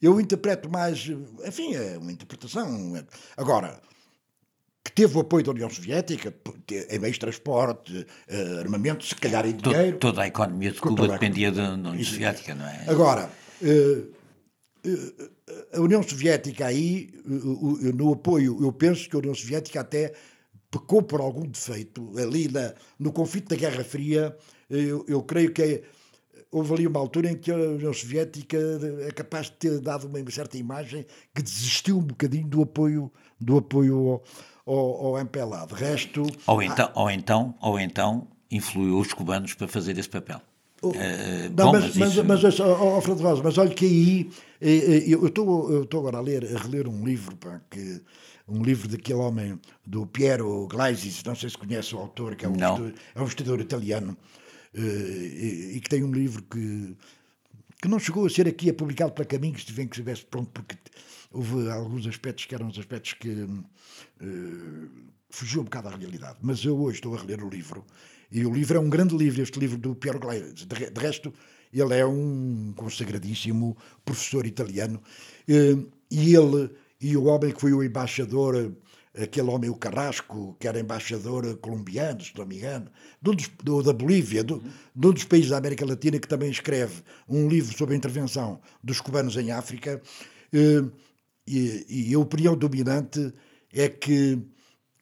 [0.00, 1.10] Eu interpreto mais,
[1.44, 3.04] enfim, é uma interpretação.
[3.36, 3.82] Agora,
[4.84, 6.34] que teve o apoio da União Soviética
[6.90, 9.98] em meios de transporte, uh, armamento, se calhar em dinheiro.
[9.98, 12.84] Toda, toda a economia de Cuba dependia da União Soviética, não é?
[12.86, 13.30] Agora,
[13.62, 14.18] uh,
[15.72, 20.14] a União Soviética aí, no apoio, eu penso que a União Soviética até
[20.70, 24.36] pecou por algum defeito ali na, no conflito da Guerra Fria.
[24.68, 25.82] Eu, eu creio que é,
[26.50, 28.56] houve ali uma altura em que a União Soviética
[29.06, 33.10] é capaz de ter dado uma certa imagem que desistiu um bocadinho do apoio
[33.40, 34.20] do apoio
[34.68, 35.66] ao, ao MPLA.
[35.66, 40.40] De resto, ou então, ou então, ou então influiu os cubanos para fazer esse papel.
[40.80, 40.92] Uh,
[41.56, 42.24] não, bom, mas, mas, isso...
[42.24, 46.44] mas, mas oh, Rosa, mas olha que aí eh, eh, eu estou agora a ler,
[46.44, 48.00] a reler um livro pá, que
[48.46, 52.48] um livro daquele homem, do Piero Gleisis, não sei se conhece o autor, que é
[52.48, 54.16] um, historiador, é um historiador italiano,
[54.74, 56.96] e, e, que tem um livro que,
[57.82, 60.76] que não chegou a ser aqui, é publicado para Caminhos, tive que estivesse pronto, porque
[61.30, 64.90] houve alguns aspectos que eram os aspectos que uh,
[65.30, 66.38] fugiu um bocado à realidade.
[66.42, 67.84] Mas eu hoje estou a reler o livro,
[68.30, 70.20] e o livro é um grande livro, este livro do Piero.
[70.52, 71.32] De, de resto,
[71.72, 75.00] ele é um consagradíssimo professor italiano,
[75.48, 76.70] uh, e ele
[77.00, 78.72] e o homem que foi o embaixador,
[79.16, 82.90] aquele homem, o Carrasco, que era embaixador colombiano, se não me engano,
[83.22, 84.60] de um dos, do, da Bolívia, do,
[84.94, 88.60] de um dos países da América Latina, que também escreve um livro sobre a intervenção
[88.82, 90.02] dos cubanos em África.
[90.52, 90.82] Eh,
[91.48, 93.32] e, e a opinião dominante
[93.72, 94.38] é que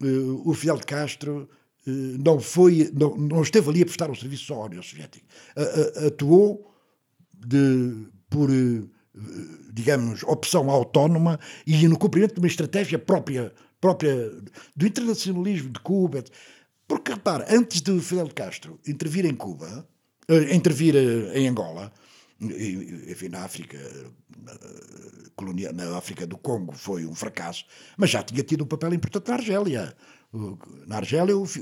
[0.02, 0.06] eh,
[0.44, 1.48] o Fidel Castro
[1.86, 1.90] eh,
[2.24, 5.26] não foi, não, não esteve ali a prestar um serviço só à União Soviética.
[6.06, 6.72] Atuou
[7.32, 8.50] de, por
[9.72, 14.30] digamos, opção autónoma e no cumprimento de uma estratégia própria, própria
[14.74, 16.22] do internacionalismo de Cuba.
[16.86, 19.86] Porque, repara, antes de Fidel Castro intervir em Cuba,
[20.30, 21.92] uh, intervir uh, em Angola,
[22.40, 27.64] enfim, na África, uh, na África do Congo foi um fracasso,
[27.96, 29.96] mas já tinha tido um papel importante na Argélia.
[30.86, 31.56] Na Argélia, os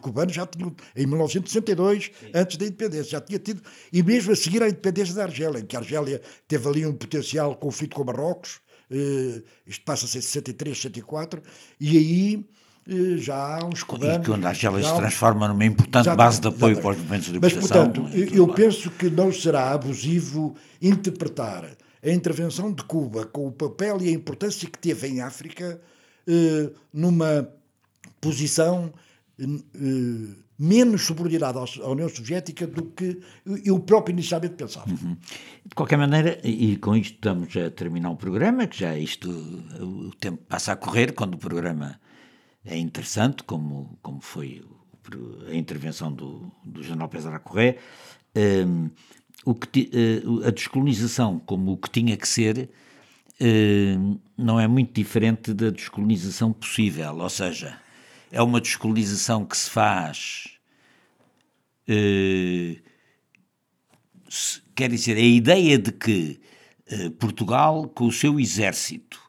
[0.00, 2.30] cubanos já tinham, em 1962, Sim.
[2.34, 5.64] antes da independência, já tinha tido, e mesmo a seguir à independência da Argélia, em
[5.64, 10.76] que a Argélia teve ali um potencial conflito com Marrocos, eh, isto passa-se em 63,
[10.76, 11.42] 64,
[11.80, 12.48] e aí
[13.18, 14.26] já há uns cubanos...
[14.26, 17.32] E quando a Argélia se transforma numa importante base de apoio para os movimentos de
[17.32, 17.86] libertação...
[17.86, 21.64] Mas, portanto, eu penso que não será abusivo interpretar
[22.02, 25.80] a intervenção de Cuba com o papel e a importância que teve em África
[26.26, 27.48] eh, numa
[28.20, 28.92] posição
[29.38, 29.44] eh,
[30.58, 33.20] menos subordinada à União Soviética do que
[33.64, 34.88] eu próprio inicialmente pensava.
[34.88, 35.16] Uhum.
[35.64, 40.10] De qualquer maneira, e com isto estamos a terminar o programa, que já isto, o
[40.14, 42.00] tempo passa a correr quando o programa
[42.66, 44.64] é interessante, como, como foi
[45.48, 47.78] a intervenção do, do General Pesar Correia,
[48.66, 48.90] um,
[49.44, 49.90] o que,
[50.24, 52.68] uh, a descolonização como o que tinha que ser
[53.40, 57.80] uh, não é muito diferente da descolonização possível, ou seja,
[58.30, 60.56] é uma descolonização que se faz.
[61.88, 62.78] Eh,
[64.28, 66.40] se, quer dizer, a ideia de que
[66.86, 69.20] eh, Portugal, com o seu exército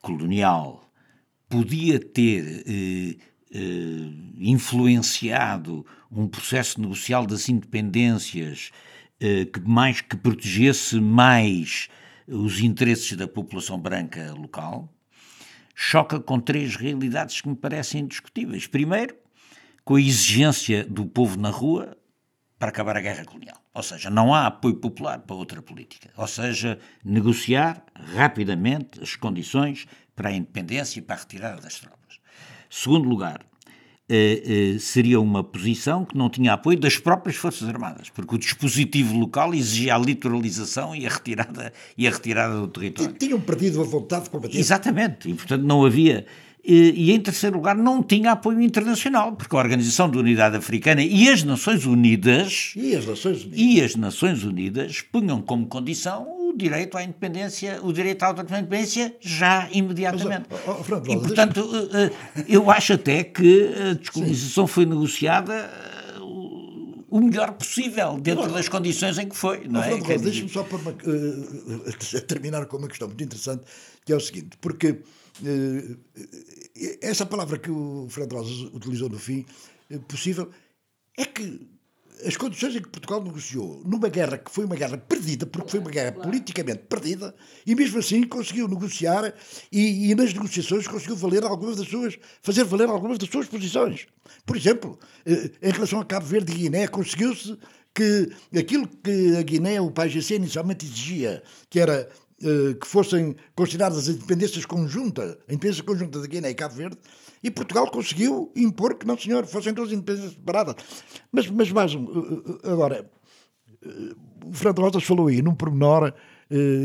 [0.00, 0.90] colonial,
[1.52, 3.16] podia ter eh,
[3.52, 8.70] eh influenciado um processo negocial das independências
[9.20, 11.90] eh, que mais que protegesse mais
[12.26, 14.88] os interesses da população branca local,
[15.74, 18.66] choca com três realidades que me parecem indiscutíveis.
[18.66, 19.14] Primeiro,
[19.84, 21.94] com a exigência do povo na rua
[22.58, 23.60] para acabar a guerra colonial.
[23.74, 26.10] Ou seja, não há apoio popular para outra política.
[26.16, 27.84] Ou seja, negociar
[28.14, 32.20] rapidamente as condições para a independência e para a retirada das tropas.
[32.68, 33.44] Segundo lugar,
[34.08, 38.38] eh, eh, seria uma posição que não tinha apoio das próprias Forças Armadas, porque o
[38.38, 43.14] dispositivo local exigia a litoralização e a retirada, e a retirada do território.
[43.14, 44.58] Tinham perdido a vontade de combater.
[44.58, 46.26] Exatamente, e portanto não havia.
[46.64, 51.02] E, e, em terceiro lugar, não tinha apoio internacional, porque a Organização da Unidade Africana
[51.02, 52.72] e as Nações Unidas.
[52.76, 53.58] E as Nações Unidas.
[53.60, 59.16] E as Nações Unidas punham como condição o direito à independência, o direito à autodependência
[59.20, 60.46] já imediatamente.
[60.50, 64.84] Mas, oh, oh, Fernando, e, portanto, eh, eh, eu acho até que a descolonização foi
[64.86, 65.70] negociada
[67.12, 69.68] o melhor possível, dentro das condições em que foi.
[69.68, 70.18] Não, não é?
[70.18, 73.64] Deixa-me só uma, uh, terminar com uma questão muito interessante,
[74.02, 74.92] que é o seguinte, porque
[75.42, 75.98] uh,
[77.02, 79.44] essa palavra que o Fernando Rosas utilizou no fim,
[79.90, 80.50] uh, possível,
[81.18, 81.60] é que
[82.24, 85.80] as condições em que Portugal negociou numa guerra que foi uma guerra perdida, porque foi
[85.80, 87.34] uma guerra politicamente perdida,
[87.66, 89.34] e mesmo assim conseguiu negociar
[89.70, 94.06] e, e, nas negociações conseguiu valer algumas das suas, fazer valer algumas das suas posições.
[94.46, 97.58] Por exemplo, eh, em relação a Cabo Verde e Guiné, conseguiu-se
[97.94, 102.08] que aquilo que a Guiné, o PAIGC, inicialmente exigia, que era
[102.42, 106.98] eh, que fossem consideradas as independências conjuntas, a independência conjunta da Guiné e Cabo Verde,
[107.42, 110.76] e Portugal conseguiu impor que não, senhor, fossem duas independências separadas.
[111.30, 113.10] Mas, mas mais, eh, eh, agora,
[114.44, 116.12] o Fernando Rotas falou aí num pormenor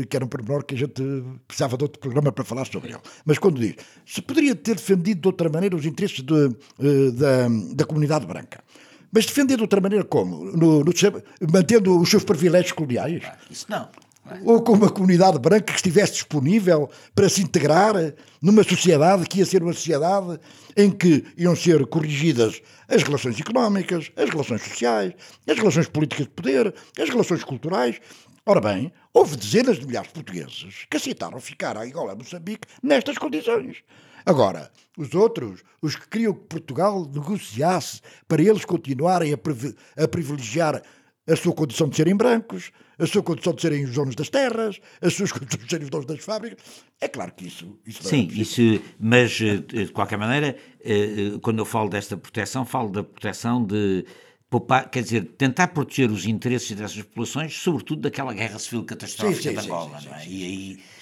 [0.08, 1.02] que era um pormenor que a gente
[1.46, 2.98] precisava de outro programa para falar sobre ele.
[3.26, 3.74] Mas quando diz,
[4.06, 6.48] se poderia ter defendido de outra maneira os interesses de,
[7.12, 8.64] da, da comunidade branca.
[9.12, 10.42] Mas defender de outra maneira como?
[10.56, 10.92] No, no,
[11.52, 13.22] mantendo os seus privilégios coloniais?
[13.50, 13.90] Isso não
[14.44, 17.94] ou com uma comunidade branca que estivesse disponível para se integrar
[18.40, 20.38] numa sociedade que ia ser uma sociedade
[20.76, 25.12] em que iam ser corrigidas as relações económicas, as relações sociais,
[25.48, 28.00] as relações políticas de poder, as relações culturais.
[28.46, 33.18] Ora bem, houve dezenas de milhares de portugueses que aceitaram ficar a Angola Moçambique nestas
[33.18, 33.82] condições.
[34.24, 40.82] Agora, os outros, os que queriam que Portugal negociasse para eles continuarem a privilegiar
[41.26, 44.80] a sua condição de serem brancos, a sua condição de serem os donos das terras,
[45.00, 46.58] as suas condições de serem os donos das fábricas.
[47.00, 47.78] É claro que isso.
[47.86, 48.60] isso Sim, é isso,
[48.98, 53.64] mas eh, de qualquer maneira, eh, eh, quando eu falo desta proteção, falo da proteção
[53.64, 54.04] de.
[54.50, 59.48] Poupar, quer dizer, tentar proteger os interesses dessas populações, sobretudo daquela guerra civil catastrófica sim,
[59.50, 60.26] sim, de Angola, sim, não é?
[60.26, 60.44] e,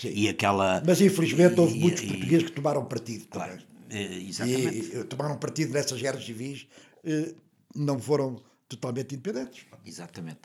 [0.02, 0.82] aí, e aquela...
[0.84, 3.28] Mas infelizmente houve e, muitos portugueses que tomaram partido.
[3.30, 3.56] Claro,
[3.88, 4.96] exatamente.
[4.96, 6.66] E, tomaram partido nessas guerras civis,
[7.72, 9.64] não foram totalmente independentes.
[9.84, 10.40] Exatamente.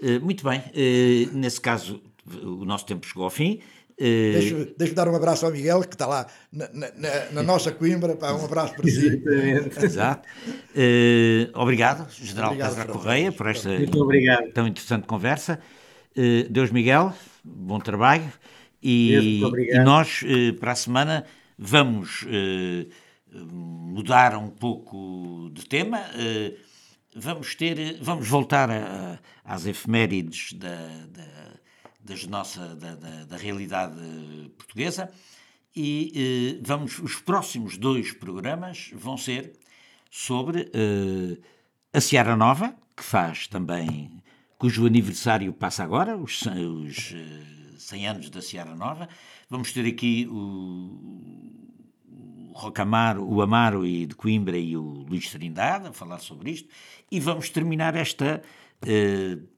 [0.00, 2.02] Uh, muito bem, uh, nesse caso
[2.42, 3.60] o nosso tempo chegou ao fim.
[3.98, 8.14] Deixa-me deixa dar um abraço ao Miguel, que está lá na, na, na nossa Coimbra.
[8.14, 9.22] Pá, um abraço para si.
[9.82, 10.28] Exato.
[10.46, 13.70] Uh, obrigado, General Pedro Correia, por esta
[14.52, 15.58] tão interessante conversa.
[16.14, 18.30] Uh, Deus Miguel, bom trabalho.
[18.82, 20.22] E, e nós,
[20.60, 21.24] para a semana,
[21.58, 22.26] vamos
[23.32, 26.02] mudar um pouco de tema
[27.16, 31.26] vamos ter, vamos voltar a, às efemérides da, da,
[32.00, 33.96] das nossa, da, da, da realidade
[34.56, 35.10] portuguesa
[35.74, 39.52] e eh, vamos, os próximos dois programas vão ser
[40.10, 41.38] sobre eh,
[41.92, 44.22] a Seara Nova, que faz também,
[44.56, 49.08] cujo aniversário passa agora, os, os eh, 100 anos da Seara Nova.
[49.50, 51.65] Vamos ter aqui o,
[52.56, 56.68] Rocamaro, o Amaro e de Coimbra e o Luís Trindade a falar sobre isto
[57.10, 58.42] e vamos terminar esta,
[58.82, 59.48] uh,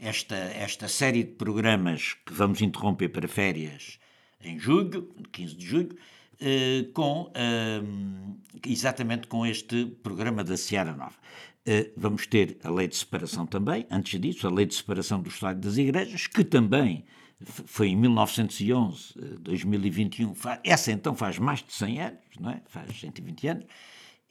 [0.00, 3.98] esta, esta série de programas que vamos interromper para férias
[4.42, 5.96] em julho, 15 de julho,
[6.40, 11.16] uh, com, uh, exatamente com este programa da Seara Nova.
[11.94, 15.60] vamos ter a lei de separação também, antes disso, a lei de separação do Estado
[15.60, 17.04] das Igrejas, que também
[17.44, 22.60] foi em 1911, 2021, essa então faz mais de 100 anos, não é?
[22.66, 23.64] faz 120 anos,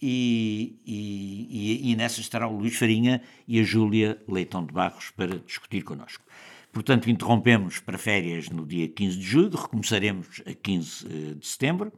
[0.02, 5.40] e, e, e, nessa estará o Luís Farinha e a Júlia Leitão de Barros para
[5.40, 6.24] discutir connosco.
[6.72, 11.92] Portanto, interrompemos para férias no dia 15 de julho, recomeçaremos a 15 eh, de setembro,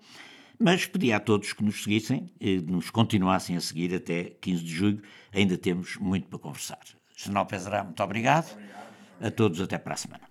[0.57, 4.71] mas pedi a todos que nos seguissem, eh, nos continuassem a seguir até 15 de
[4.71, 5.01] julho,
[5.33, 6.79] ainda temos muito para conversar.
[7.15, 8.57] General Pezerá, muito obrigado.
[9.19, 10.30] A todos, até para a semana.